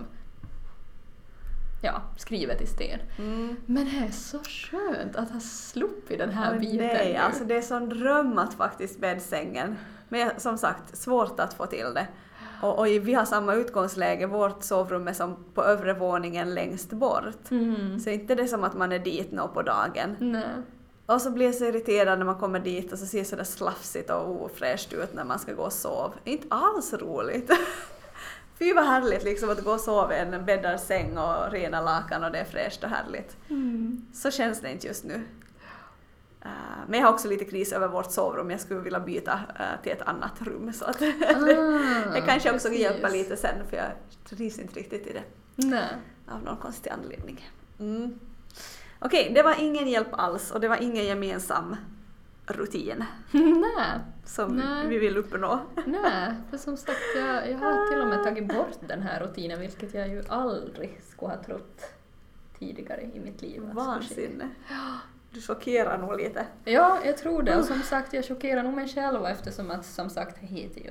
[1.82, 3.00] ja, skrivet i sten.
[3.18, 3.56] Mm.
[3.66, 7.20] Men det är så skönt att ha sluppit den här Oj, biten nej, nu.
[7.20, 9.76] alltså det är sån dröm att faktiskt bäddsängen.
[10.10, 12.08] Men som sagt, svårt att få till det.
[12.62, 17.52] Och, och vi har samma utgångsläge, vårt sovrum är som på övre våningen längst bort.
[17.52, 18.00] Mm.
[18.00, 20.16] Så inte det är som att man är dit nå på dagen.
[20.20, 20.44] Nej.
[21.08, 23.44] Och så blir jag så irriterad när man kommer dit och så ser det sådär
[23.44, 26.14] slafsigt och ofräscht ut när man ska gå och sova.
[26.24, 27.52] Inte alls roligt.
[28.60, 32.24] Fy vad härligt liksom att gå och sova i en bäddad säng och rena lakan
[32.24, 33.38] och det är fräscht och härligt.
[33.50, 34.06] Mm.
[34.14, 35.22] Så känns det inte just nu.
[36.42, 36.50] Eh,
[36.88, 38.52] men jag har också lite kris över vårt sovrum.
[38.52, 40.74] Jag skulle vilja byta eh, till ett annat rum.
[40.74, 42.84] Så att Ah, det kanske också precis.
[42.84, 43.92] hjälpa lite sen för jag
[44.30, 45.24] trivs inte riktigt i det
[45.56, 45.90] Nej.
[46.28, 47.50] av någon konstig anledning.
[47.80, 48.20] Mm.
[49.00, 51.76] Okej, det var ingen hjälp alls och det var ingen gemensam
[52.48, 54.00] rutin Nej.
[54.26, 54.88] som Nej.
[54.88, 55.60] vi vill uppnå.
[55.86, 59.60] Nej, för som sagt jag, jag har till och med tagit bort den här rutinen
[59.60, 61.82] vilket jag ju aldrig skulle ha trott
[62.60, 63.66] tidigare i mitt liv.
[63.70, 63.76] att.
[63.76, 64.50] Vansinne.
[65.32, 66.46] Du chockerar nog lite.
[66.64, 70.10] Ja, jag tror det och som sagt jag chockerar nog mig själv eftersom att som
[70.10, 70.90] sagt det heter ju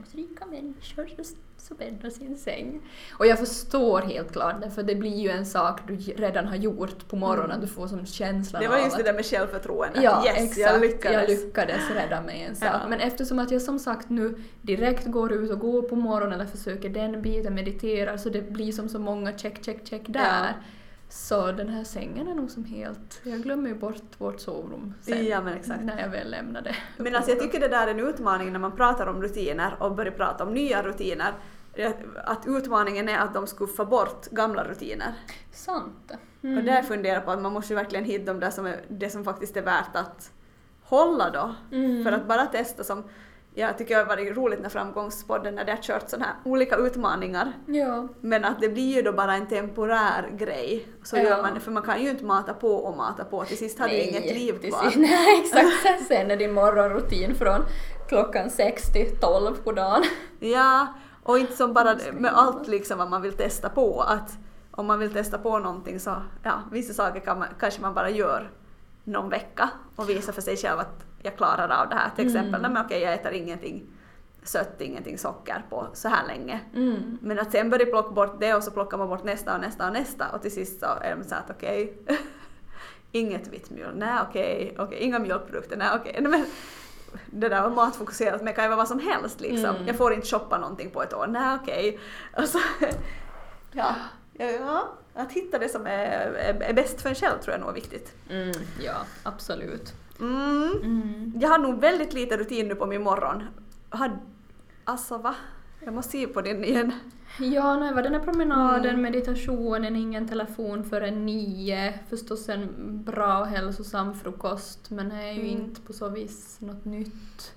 [0.00, 2.80] att framgångsrika människor så, så bäddar sin säng.
[3.18, 6.56] Och jag förstår helt klart det för det blir ju en sak du redan har
[6.56, 8.70] gjort på morgonen, du får som känslan Mm.
[8.70, 10.02] Det var av just det där med självförtroende.
[10.02, 10.58] Ja, yes, exakt.
[10.58, 11.28] jag lyckades.
[11.28, 12.68] Jag lyckades rädda mig en sak.
[12.72, 12.88] Ja.
[12.88, 16.50] Men eftersom att jag som sagt nu direkt går ut och går på morgonen eller
[16.50, 20.54] försöker den biten, mediterar, så det blir som så många check, check, check där.
[21.12, 23.20] Så den här sängen är nog som helt...
[23.22, 25.26] Jag glömmer ju bort vårt sovrum sen.
[25.26, 25.84] Ja, men exakt.
[25.84, 26.76] När jag väl lämnar det.
[26.96, 29.94] Men alltså jag tycker det där är en utmaning när man pratar om rutiner och
[29.94, 31.32] börjar prata om nya rutiner.
[32.24, 35.14] Att utmaningen är att de skuffar bort gamla rutiner.
[35.52, 36.12] Sant.
[36.40, 39.10] Och där funderar jag på att man måste verkligen hitta de där som är, det
[39.10, 40.32] som faktiskt är värt att
[40.82, 41.54] hålla då.
[41.76, 42.04] Mm.
[42.04, 43.04] För att bara testa som,
[43.54, 46.76] jag tycker det har varit roligt när Framgångspodden när det har kört sådana här olika
[46.76, 47.52] utmaningar.
[47.66, 48.08] Ja.
[48.20, 50.86] Men att det blir ju då bara en temporär grej.
[51.02, 51.22] Så Ja.
[51.22, 53.44] gör man det, för man kan ju inte mata på och mata på.
[53.44, 54.92] Till sist har du inget liv kvar.
[54.96, 56.06] Nej, exakt.
[56.08, 57.60] Sen- är din morgonrutin från
[58.08, 60.02] klockan sex till tolv på dagen.
[60.42, 60.86] Ja,
[61.22, 64.00] och inte som bara med allt liksom vad man vill testa på.
[64.02, 64.38] Att
[64.70, 68.10] om man vill testa på någonting så, ja, vissa saker kan man, kanske man bara
[68.10, 68.50] gör
[69.04, 72.10] någon vecka och visar för sig själv att jag klarar av det här.
[72.16, 72.36] Till Mm.
[72.36, 73.86] exempel, nej men okej jag äter ingenting
[74.42, 76.60] sött, ingenting socker på så här länge.
[76.74, 77.18] Mm.
[77.22, 79.86] Men att sen börja plocka bort det och så plockar man bort nästa och nästa
[79.86, 81.94] och nästa och till sist så är de så att okej,
[83.12, 86.16] inget vitt mjöl, nej okej, okej, inga mjölkprodukter, nej okej.
[86.20, 86.46] Men
[87.26, 89.70] det där var matfokuserat, men det kan ju vara vad som helst liksom.
[89.76, 89.86] Mm.
[89.86, 91.98] Jag får inte shoppa någonting på ett år, nej okej.
[92.32, 92.58] Alltså,
[93.72, 93.94] ja,
[94.32, 95.90] ja, att hitta det som är,
[96.32, 98.14] är, är bäst för en själv tror jag nog är viktigt.
[98.30, 98.52] Mm.
[98.80, 99.92] Ja, absolut.
[100.20, 100.72] Mm.
[100.82, 101.32] Mm.
[101.40, 103.42] Jag har nog väldigt lite rutin nu på min morgon.
[103.90, 104.18] Har,
[104.84, 105.34] alltså va?
[105.84, 106.92] Jag måste se på din igen.
[107.38, 109.02] Ja, nej, var den här promenaden, Mm.
[109.02, 112.68] meditationen, ingen telefon förrän nio, förstås en
[113.04, 115.60] bra och hälsosam frukost, men det är ju Mm.
[115.60, 117.54] inte på så vis något nytt.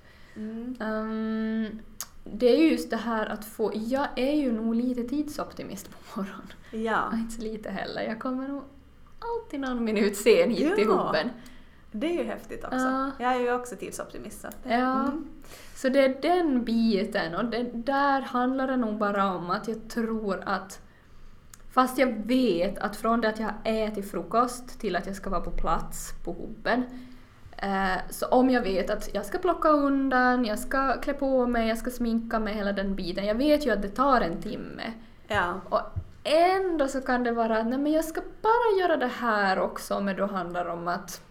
[0.80, 1.80] Ehm,
[2.24, 6.20] det är ju just det här att få, jag är ju nog lite tidsoptimist på
[6.20, 6.48] morgonen.
[6.72, 7.14] Ja.
[7.18, 8.64] Inte så lite heller, jag kommer nog
[9.20, 11.06] alltid någon minut sen hit till Ja.
[11.08, 11.30] hubben.
[11.96, 12.78] Det är ju häftigt också.
[12.78, 13.12] Ja.
[13.20, 14.42] Jag är ju också tidsoptimist.
[14.42, 14.48] Så.
[14.64, 15.00] Ja.
[15.00, 15.30] Mm.
[15.76, 19.90] Så det är den biten och det, där handlar det nog bara om att jag
[19.90, 20.82] tror att
[21.72, 25.30] fast jag vet att från det att jag har ätit frukost till att jag ska
[25.30, 26.84] vara på plats på hubben
[27.58, 31.68] eh, så om jag vet att jag ska plocka undan, jag ska klä på mig,
[31.68, 33.26] jag ska sminka mig, hela den biten.
[33.26, 34.94] Jag vet ju att det tar en timme.
[35.28, 35.62] Ja.
[35.70, 35.82] Och
[36.24, 40.00] ändå så kan det vara att nej men jag ska bara göra det här också
[40.00, 41.22] men då handlar det om att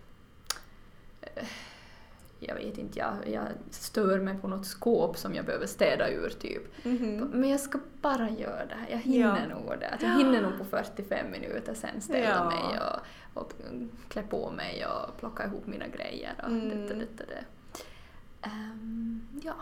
[2.41, 6.30] jag vet inte, jag, jag stör mig på något skåp som jag behöver städa ur
[6.30, 6.85] typ.
[6.85, 7.16] Mhm.
[7.33, 9.55] Men jag ska bara göra det här, jag hinner Ja.
[9.59, 9.89] nog det.
[9.89, 12.45] Att jag hinner nog på 45 minuter sen ställa Ja.
[12.45, 13.53] mig och, och
[14.09, 16.68] klä på mig och plocka ihop mina grejer och Mm.
[16.68, 17.45] detta, detta, det.
[18.43, 19.55] Ehm, ja,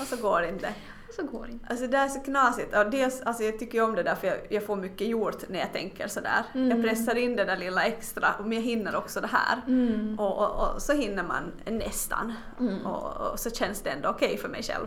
[0.00, 0.74] Och så går det inte.
[1.16, 1.66] Så går det inte.
[1.70, 2.76] Alltså det är så knasigt.
[2.76, 5.48] Och dels, alltså jag tycker ju om det där för jag, jag får mycket gjort
[5.48, 6.44] när jag tänker sådär.
[6.54, 6.70] Mm.
[6.70, 9.60] Jag pressar in det där lilla extra men jag hinner också det här.
[9.66, 10.18] Mm.
[10.18, 12.32] Och, och, och så hinner man nästan.
[12.60, 12.86] Mm.
[12.86, 14.86] Och, och så känns det ändå okej för mig själv.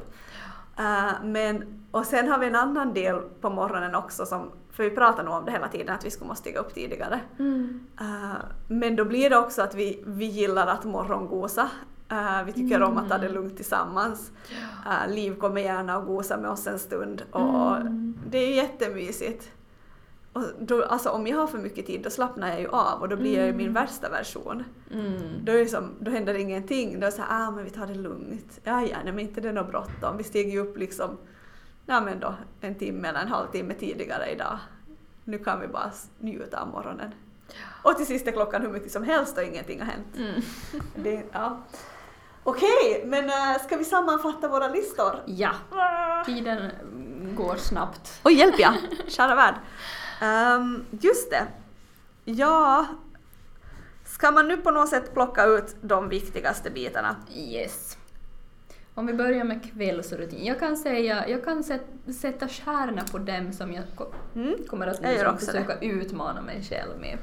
[0.77, 4.89] Eh, men, och sen har vi en annan del på morgonen också som, för vi
[4.89, 7.19] pratar nog om det hela tiden att vi skulle måste stiga upp tidigare.
[7.39, 7.87] Mm.
[7.99, 8.35] Eh,
[8.67, 11.69] men då blir det också att vi, vi gillar att morgongosa.
[12.09, 14.31] Eh, vi tycker om att ha det lugnt tillsammans.
[14.85, 18.19] Uh, Liv kommer gärna och gosar med oss en stund och Mm.
[18.29, 19.51] det är jättemysigt.
[20.33, 23.09] Och då, alltså om jag har för mycket tid då slappnar jag ju av och
[23.09, 24.63] då blir jag ju min värsta version.
[24.93, 25.21] Mm.
[25.43, 26.99] Då, är som, då händer ingenting.
[26.99, 28.59] Då är det såhär, ah men vi tar det lugnt.
[28.63, 30.17] Ja, ja, nej, men inte det är något bråttom.
[30.17, 31.17] Vi stiger ju upp liksom,
[31.85, 34.59] ja men då en timme eller en halvtimme tidigare idag.
[35.23, 37.11] Nu kan vi bara njuta av morgonen.
[37.83, 40.17] Och till sist är klockan hur mycket som helst och ingenting har hänt.
[40.17, 40.41] Mm.
[40.95, 41.57] Det, ja.
[42.47, 45.15] Okej, men äh, ska vi sammanfatta våra listor?
[45.25, 45.51] Ja,
[46.25, 46.71] tiden
[47.35, 48.19] går snabbt.
[48.23, 48.73] Oj, hjälp ja!
[49.07, 49.55] Kära värld.
[50.21, 51.47] Ehm, just det.
[52.25, 52.85] Ja,
[54.05, 57.15] ska man nu på något sätt plocka ut de viktigaste bitarna?
[57.35, 57.97] Yes.
[58.95, 60.45] Om vi börjar med kvällsrutin.
[60.45, 61.85] Jag kan säga, jag kan sätt,
[62.21, 63.83] sätta stjärna på dem som jag
[64.35, 64.55] Mm.
[64.69, 67.17] kommer att liksom försöka utmana mig själv med.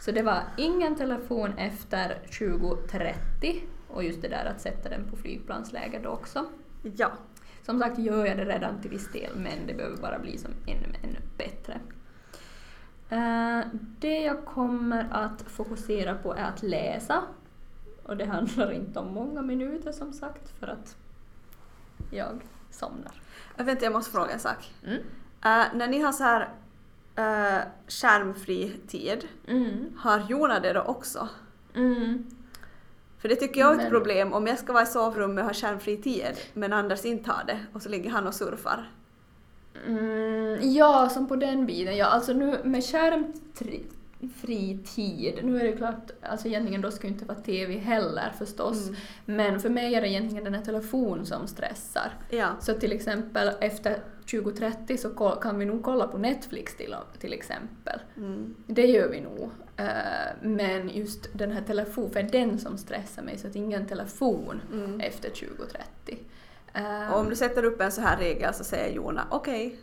[0.00, 3.60] Så det var ingen telefon efter 20.30
[3.96, 6.46] och just det där att sätta den på flygplansläge då också.
[6.82, 7.12] Ja.
[7.62, 10.50] Som sagt gör jag det redan till viss del men det behöver bara bli som
[10.66, 11.80] ännu, ännu bättre.
[13.10, 13.60] Eh,
[13.98, 17.22] det jag kommer att fokusera på är att läsa.
[18.02, 20.96] Och det handlar inte om många minuter som sagt för att
[22.10, 22.40] jag
[22.70, 23.12] somnar.
[23.56, 24.72] Äh, Vänta, jag måste fråga en sak.
[24.84, 24.98] Mm.
[25.44, 26.48] Äh, när ni har så här
[27.16, 29.92] äh, skärmfri tid, Mm.
[29.98, 31.28] har Jona det då också?
[31.74, 32.26] Mm.
[33.18, 35.46] För det tycker jag är ett Men- problem om jag ska vara i sovrummet och
[35.48, 38.90] ha skärmfri tid men Anders inte har det och så ligger han och surfar.
[39.86, 41.96] Mm, ja, som på den biten.
[41.96, 47.12] Ja, alltså nu med skärmfri tid, nu är det klart, alltså egentligen då ska ju
[47.12, 49.00] inte vara TV heller förstås, Mm.
[49.24, 52.12] men för mig är det egentligen den här telefon som stressar.
[52.30, 52.48] Ja.
[52.60, 53.96] Så till exempel efter
[54.30, 55.08] 2030 så
[55.40, 58.00] kan vi nog kolla på Netflix till, till exempel.
[58.16, 58.54] Mm.
[58.66, 59.50] Det gör vi nog.
[59.76, 59.86] Eh,
[60.42, 65.00] men just den här telefonen, för den som stressar mig, så att ingen telefon Mm.
[65.00, 66.18] efter 2030.
[66.74, 69.76] Eh, Och om du sätter upp en så här regel så säger Jona okej.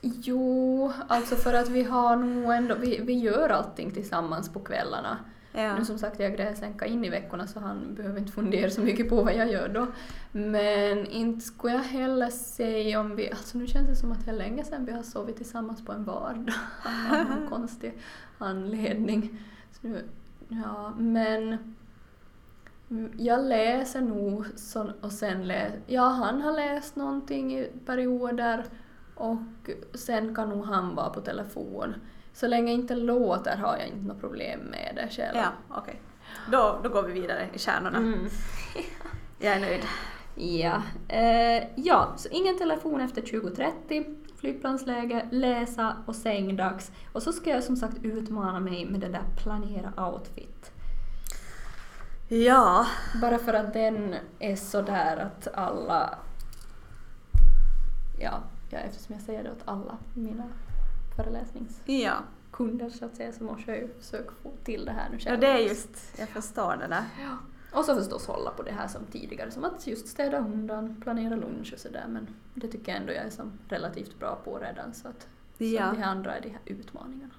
[0.00, 5.16] Jo, alltså för att vi har nog ändå, vi, vi gör allting tillsammans på kvällarna.
[5.52, 5.78] Ja.
[5.78, 9.08] Nu som sagt, jag gräsänka in i veckorna så han behöver inte fundera så mycket
[9.08, 9.86] på vad jag gör då.
[10.32, 14.30] Men inte skulle jag heller säga om vi, alltså nu känns det som att det
[14.30, 16.54] är länge sedan vi har sovit tillsammans på en vardag
[17.10, 17.98] av någon konstig
[18.38, 19.38] anledning.
[19.72, 20.04] Så nu,
[20.48, 21.56] ja, men
[23.16, 28.64] jag läser nog så, och sen läser, ja han har läst någonting i perioder
[29.14, 31.94] och sen kan nog han vara på telefon.
[32.38, 35.36] Så länge inte låter har jag inte något problem med det själv.
[35.36, 36.00] Ja, okej.
[36.52, 37.98] Då, då går vi vidare i kärnorna.
[37.98, 38.28] Mm.
[39.38, 39.82] Jag är nöjd.
[40.34, 40.82] Ja.
[41.08, 46.92] Eh, ja, så ingen telefon efter 20.30, flygplansläge, läsa och sängdags.
[47.12, 50.72] Och så ska jag som sagt utmana mig med det där planera outfit.
[52.28, 52.86] Ja.
[53.20, 56.18] Bara för att den är så där att alla...
[58.18, 60.44] Ja, ja, eftersom jag säger det åt alla mina
[61.22, 62.90] föreläsningskunder Ja.
[62.90, 65.40] så att säga så måste jag ju försöka få till det här nu ja, själv.
[65.40, 67.04] det är just, jag förstår det där.
[67.22, 67.36] Ja.
[67.78, 71.36] Och så förstås hålla på det här som tidigare, som att just städa undan, planera
[71.36, 72.04] lunch och sådär.
[72.08, 75.26] Men det tycker jag ändå jag är som relativt bra på redan så att
[75.58, 75.94] Ja.
[75.96, 77.32] det andra är de här utmaningarna.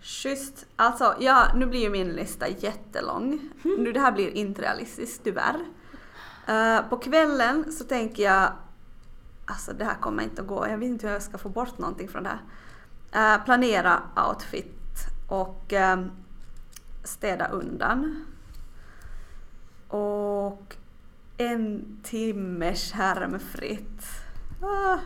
[0.00, 0.66] Schysst.
[0.76, 3.48] Alltså, ja, nu blir ju min lista jättelång.
[3.78, 5.56] Nu, det här blir inte realistiskt, tyvärr.
[6.46, 8.52] Eh, på kvällen så tänker jag,
[9.44, 11.78] alltså det här kommer inte att gå, jag vet inte hur jag ska få bort
[11.78, 12.40] någonting från det här.
[13.14, 16.10] Eh, planera outfit och ehm,
[17.04, 18.24] städa undan.
[19.88, 20.76] Och
[21.36, 24.02] en timme skärmfritt.
[24.62, 24.98] Ah,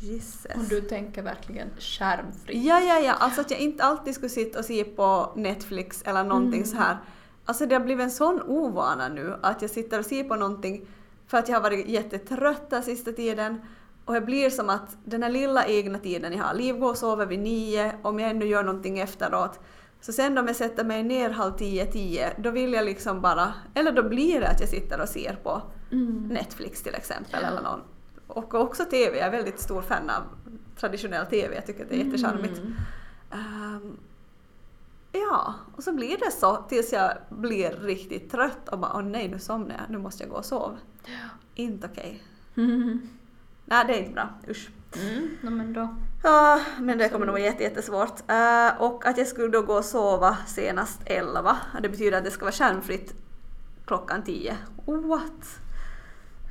[0.00, 0.54] Jesus.
[0.54, 2.64] Och du tänker verkligen skärmfritt.
[2.64, 3.12] Ja, ja, ja.
[3.12, 6.96] Alltså att jag inte alltid skulle sitta och se på Netflix eller någonting så här.
[7.44, 10.86] Alltså det har blivit en sån ovana nu att jag sitter och ser på någonting
[11.26, 13.60] för att jag har varit jättetrött den sista tiden
[14.06, 16.96] Och det blir som att den här lilla egna tiden jag har, Liv går och
[16.96, 19.60] sover vid nio, om jag ännu gör någonting efteråt,
[20.00, 23.54] så sen om jag sätter mig ner halv tio, tio, då vill jag liksom bara,
[23.74, 26.28] eller då blir det att jag sitter och ser på Mm.
[26.28, 27.80] Netflix till exempel eller någon.
[28.26, 30.22] Och också TV, jag är väldigt stor fan av
[30.76, 32.58] traditionell TV, jag tycker att det är jättecharmigt.
[32.58, 32.74] Mm.
[33.30, 33.96] Ehm,
[35.12, 39.28] ja, och så blir det så tills jag blir riktigt trött och bara åh nej
[39.28, 40.76] nu somnar jag, nu måste jag gå och sova.
[41.54, 42.22] Inte okej.
[42.56, 43.08] Mm.
[43.66, 44.68] Nej det är inte bra, usch.
[44.96, 45.28] Mm.
[45.40, 45.96] No, men då.
[46.22, 48.20] Ja, men det kommer nog vara jätte, jättesvårt.
[48.30, 51.56] Uh, och att jag skulle då gå och sova senast 11.
[51.82, 53.14] Det betyder att det ska vara skärmfritt
[53.86, 54.56] klockan 10.
[54.84, 55.60] What?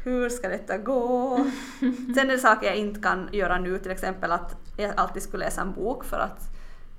[0.04, 1.38] Hur ska detta gå?
[2.16, 5.46] Sen är det saker jag inte kan göra nu, till exempel att jag alltid skulle
[5.46, 6.55] läsa en bok för att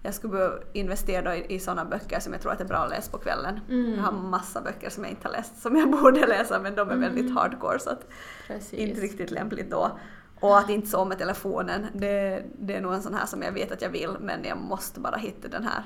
[0.07, 2.91] jag skulle behöva investera i, i sådana böcker som jag tror att är bra att
[2.91, 3.61] läsa på kvällen.
[3.69, 3.95] Mm.
[3.95, 6.91] Jag har massa böcker som jag inte har läst som jag borde läsa men de
[6.91, 7.37] är väldigt Mm.
[7.37, 8.09] hardcore så att
[8.47, 8.73] Precis.
[8.79, 9.99] inte riktigt lämpligt då.
[10.41, 13.53] Och att inte sova med telefonen, det, det är nog en sån här som jag
[13.53, 15.83] vet att jag vill men jag måste bara hitta den här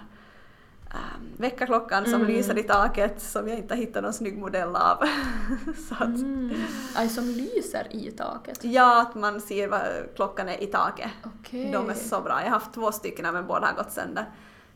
[0.95, 2.26] um, väckarklockan som Mm.
[2.26, 4.97] lyser i taket som jag inte hittat någon snygg modell av.
[5.88, 6.51] Så att, Mm.
[6.97, 8.64] Aj, som lyser i taket.
[8.64, 9.80] Ja, att man ser vad
[10.16, 11.11] klockan är i taket.
[11.24, 11.70] Okej.
[11.72, 12.32] De är så bra.
[12.38, 14.24] Jag har haft två stycken men båda har gått sönder.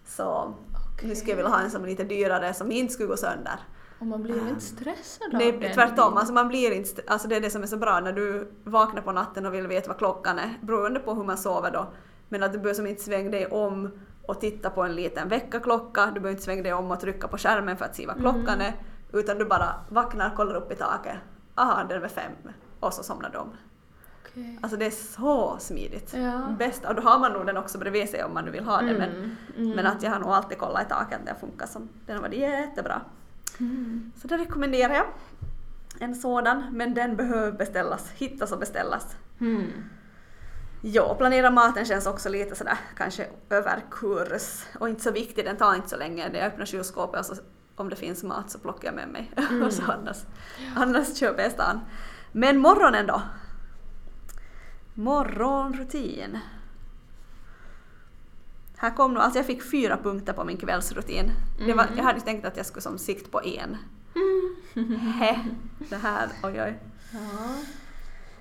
[0.07, 0.55] Så
[1.03, 3.55] nu skulle jag vilja ha en som är lite dyrare som inte skulle gå sönder.
[3.99, 6.17] Och man blir inte stressad av Nej, den tvärtom.
[6.17, 9.03] Alltså man blir inte, alltså det är det som är så bra när du vaknar
[9.03, 11.87] på natten och vill veta vad klockan är, beroende på hur man sover då.
[12.29, 13.91] Men att du behöver som inte svänga dig om
[14.27, 17.39] och titta på en liten väckarklocka, du behöver inte svänga dig om och trycka på
[17.39, 18.75] skärmen för att se vad klockan är,
[19.13, 21.17] utan du bara vaknar, kollar upp i taket,
[21.55, 22.33] aha, den är fem,
[22.81, 23.53] och så somnar om.
[24.23, 24.59] Okej.
[24.63, 26.15] Alltså det är så smidigt.
[26.15, 26.55] Ja.
[26.59, 28.81] Bäst, och då har man nog den också bredvid sig om man nu vill ha
[28.81, 29.71] det, men, Mm, mm.
[29.71, 32.23] men att jag har nog alltid kollat i taket att den funkar som, den har
[32.23, 33.01] varit jättebra.
[33.61, 34.13] Mm.
[34.17, 35.07] Så det rekommenderar jag.
[36.01, 39.17] En sådan, men den behöver beställas, hittas och beställas.
[39.41, 39.67] Mm.
[40.87, 45.75] Ja, planera maten känns också lite sådär kanske överkurs och inte så viktig, den tar
[45.75, 46.31] inte så länge.
[46.33, 47.43] Jag öppnar kylskåpet och så,
[47.77, 49.33] om det finns mat så plockar jag med mig.
[49.67, 50.17] och så annars,
[50.77, 51.81] annars köper jag stan.
[52.33, 53.23] Men morgonen då?
[54.95, 56.39] Morgonrutin.
[58.77, 61.31] Här kom nog, alltså jag fick fyra punkter på min kvällsrutin.
[61.67, 63.77] Det var, jag hade tänkt att jag skulle som sikt på en.
[64.99, 65.45] Hä,
[65.79, 66.79] det här, oj oj.
[67.13, 67.57] Ja.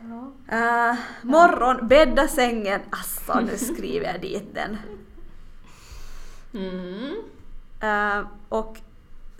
[0.03, 2.81] Uh, morgon, bädda sängen.
[2.89, 4.77] Alltså nu skriver jag dit den.
[6.53, 7.15] Mm.
[7.79, 8.77] Eh, och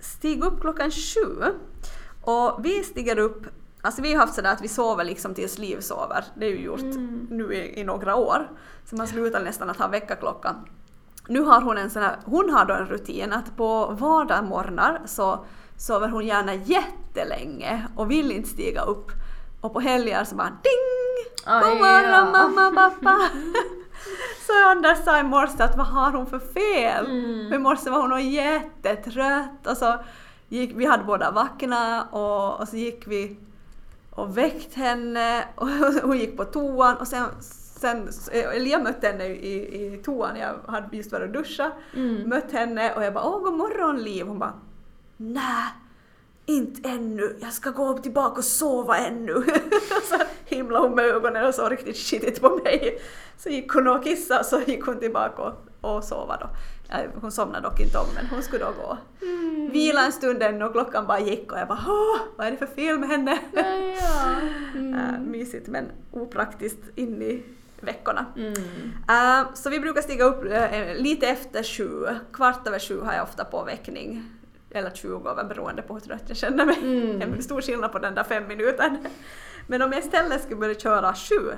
[0.00, 1.44] stig upp klockan sju.
[2.20, 3.46] Och vi stiger upp,
[3.80, 6.24] alltså vi har haft sådär att vi sover liksom tills Liv sover.
[6.34, 7.26] Det är ju gjort Mm.
[7.30, 8.50] nu i, i några år.
[8.84, 10.56] Så man slutar nästan att ha väckarklocka.
[11.28, 15.44] Nu har hon en sån här, hon har då en rutin att på vardagsmorgnar så
[15.76, 19.10] sover hon gärna jättelänge och vill inte stiga upp.
[19.64, 21.34] Och på helger så bara ding!
[21.44, 22.24] God morgon ja.
[22.24, 23.18] mamma, pappa!
[24.46, 27.06] så Anders sa i morse att vad har hon för fel?
[27.06, 27.48] Mm.
[27.48, 29.94] För I morse var hon jättetrött och så
[30.48, 33.36] gick, vi hade båda vaknat och, och så gick vi
[34.10, 35.68] och väckt henne och
[36.02, 37.24] hon gick på toan och sen,
[37.80, 42.28] sen eller jag mötte henne i, i toan, jag hade just varit och duscha, Mm.
[42.28, 44.52] mött henne och jag bara åh god morgon Liv, hon bara
[45.16, 45.72] nej
[46.46, 49.34] inte ännu, jag ska gå upp tillbaka och sova ännu.
[50.10, 53.00] Så himlade hon med ögonen och såg riktigt skitigt på mig.
[53.38, 56.48] Så gick hon och kissade och så gick hon tillbaka och, och sova då.
[57.20, 58.98] Hon somnade dock inte om men hon skulle då gå.
[59.26, 59.70] Mm.
[59.70, 62.56] Vila en stund ännu och klockan bara gick och jag bara åh, vad är det
[62.56, 63.38] för fel med henne?
[63.52, 64.34] Ja, ja.
[64.74, 64.94] Mm.
[64.94, 67.42] Äh, mysigt men opraktiskt in i
[67.80, 68.26] veckorna.
[68.36, 68.54] Mm.
[69.08, 72.06] Äh, så vi brukar stiga upp äh, lite efter sju.
[72.32, 74.33] Kvart över sju har jag ofta påväckning.
[74.74, 76.78] Eller 20 över beroende på hur trött jag känner mig.
[76.78, 77.22] Mm.
[77.22, 79.06] En stor skillnad på den där fem minuten.
[79.66, 81.52] Men om jag istället skulle börja köra sju,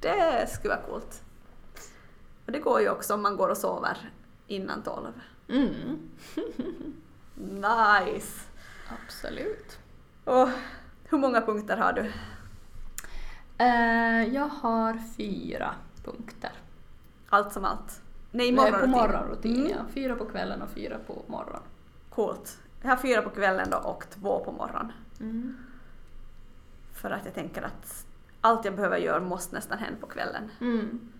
[0.00, 1.22] det skulle vara coolt.
[2.46, 4.10] Och det går ju också om man går och sover
[4.46, 5.12] innan tolv.
[5.48, 5.98] Mm.
[7.34, 8.40] Nice!
[9.04, 9.78] Absolut.
[10.24, 10.48] Och
[11.08, 12.12] hur många punkter har du?
[13.58, 15.74] Eh, jag har fyra
[16.04, 16.50] punkter.
[17.28, 18.00] Allt som allt.
[18.30, 18.90] Nej, Nej, på morgonrutin.
[18.90, 19.68] morgonrutin, Mm.
[19.70, 19.76] ja.
[19.94, 21.62] Fyra på kvällen och fyra på morgonen.
[22.18, 22.58] Coolt.
[22.82, 24.92] Jag har fyra på kvällen då och två på morgonen.
[25.20, 25.56] Mm.
[26.94, 28.06] För att jag tänker att
[28.40, 30.50] allt jag behöver göra måste nästan hända på kvällen.
[30.60, 31.12] Mm.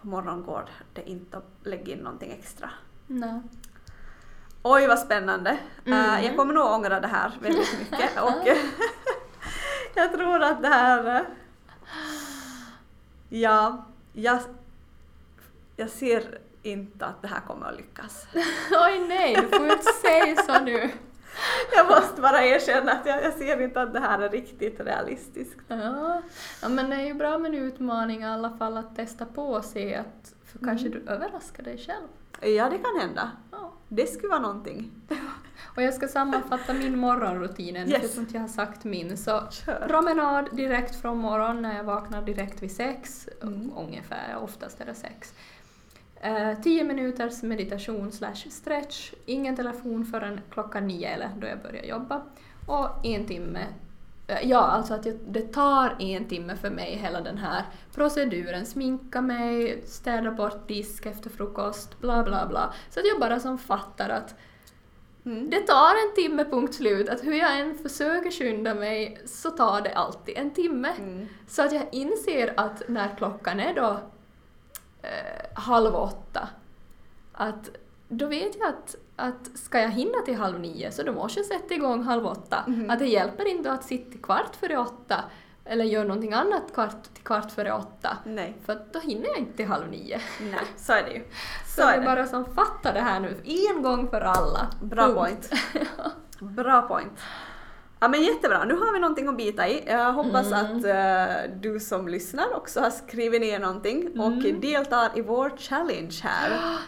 [0.00, 2.70] På morgonen går det inte att lägga in någonting extra.
[3.06, 3.40] Nej.
[4.62, 5.58] Oj vad spännande!
[5.84, 6.18] Mm.
[6.18, 8.46] Eh, jag kommer nog ångra det här väldigt mycket och
[9.94, 11.16] jag tror att det här...
[11.16, 11.22] eh,
[13.28, 14.40] ja, jag,
[15.76, 18.26] jag ser inte att det här kommer att lyckas.
[18.86, 20.90] Oj nej, du får inte säga så nu.
[21.76, 25.60] jag måste bara erkänna att jag, jag ser inte att det här är riktigt realistiskt.
[25.68, 26.22] Ja.
[26.62, 29.42] ja, men det är ju bra med en utmaning i alla fall att testa på
[29.46, 31.04] och se att för kanske Mm.
[31.06, 32.06] du överraskar dig själv.
[32.56, 33.30] Ja, det kan hända.
[33.50, 33.72] Ja.
[33.88, 34.90] Det skulle vara någonting.
[35.76, 38.14] Och jag ska sammanfatta min morgonrutin ännu, Yes.
[38.14, 39.16] för jag har sagt min.
[39.16, 39.86] Så Kör.
[39.88, 43.72] promenad direkt från morgon när jag vaknar direkt vid sex, Mm.
[43.76, 45.34] ungefär, oftast är det sex.
[46.22, 51.84] Eh, tio minuters meditation slash stretch, ingen telefon förrän klockan nio eller då jag börjar
[51.84, 52.22] jobba.
[52.66, 53.66] Och en timme
[54.26, 57.64] eh, Ja, alltså att jag, det tar en timme för mig hela den här
[57.94, 58.66] proceduren.
[58.66, 62.72] Sminka mig, städa bort disk efter frukost, bla bla bla.
[62.90, 64.34] Så att jag bara som fattar att
[65.24, 65.50] Mm.
[65.50, 67.08] det tar en timme punkt slut.
[67.08, 70.88] Att hur jag än försöker skynda mig så tar det alltid en timme.
[70.98, 71.26] Mm.
[71.46, 74.00] Så att jag inser att när klockan är då
[75.02, 76.48] eh, halv åtta,
[77.32, 77.70] att
[78.08, 81.46] då vet jag att, att ska jag hinna till halv nio så då måste jag
[81.46, 82.64] sätta igång halv åtta.
[82.66, 82.90] Mhm.
[82.90, 85.24] Att det hjälper inte att sitta kvart före åtta
[85.64, 88.16] eller göra någonting annat kvart till kvart före åtta.
[88.24, 88.56] Nej.
[88.64, 90.20] För då hinner jag inte till halv nio.
[90.40, 91.24] Nej, så är det ju.
[91.66, 92.06] Så, Så det är är det.
[92.06, 94.70] bara som fattar det här nu en gång för alla.
[94.82, 95.16] Bra Punkt.
[95.18, 95.50] point.
[96.56, 97.12] Bra point.
[98.00, 99.82] Ja men jättebra, nu har vi någonting att bita i.
[99.86, 100.58] Jag hoppas Mm.
[100.76, 104.60] att eh, du som lyssnar också har skrivit ner någonting och Mm.
[104.60, 106.50] deltar i vår challenge här.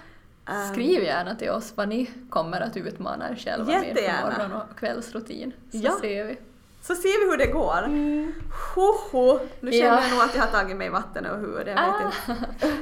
[0.49, 4.53] Eh, Skriv gärna till oss vad ni kommer att utmana er själva med för morgon
[4.53, 5.53] och kvällsrutin.
[5.71, 5.93] Så Ja.
[6.01, 6.37] ser vi.
[6.83, 7.83] Så ser vi hur det går.
[8.75, 9.39] Ho, ho.
[9.61, 10.03] Nu känner Ja.
[10.03, 11.77] jag nog att jag har tagit mig vatten över huvudet.
[11.77, 12.35] Jag Ah.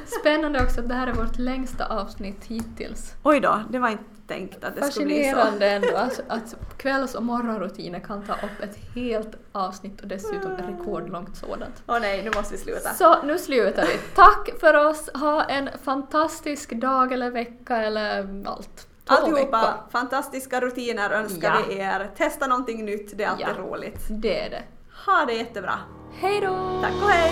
[0.19, 3.13] Spännande också att det här är vårt längsta avsnitt hittills.
[3.23, 5.35] Oj då, det var inte tänkt att det skulle bli så.
[5.35, 10.51] Fascinerande ändå att, att kvälls och morgonrutiner kan ta upp ett helt avsnitt och dessutom
[10.51, 11.83] ett rekordlångt sådant.
[11.87, 12.89] Åh nej, nu måste vi sluta.
[12.89, 13.97] Så nu slutar vi.
[14.15, 18.87] Tack för oss, ha en fantastisk dag eller vecka eller allt.
[19.15, 19.91] Alltihopa, veckor.
[19.91, 21.65] fantastiska rutiner önskar Ja.
[21.69, 22.11] vi er.
[22.17, 23.61] Testa någonting nytt, det är alltid Ja.
[23.63, 23.99] roligt.
[24.09, 24.63] Det är det.
[25.05, 25.73] Ha det jättebra.
[26.13, 26.81] Hej då!
[26.81, 27.31] Tack och hej!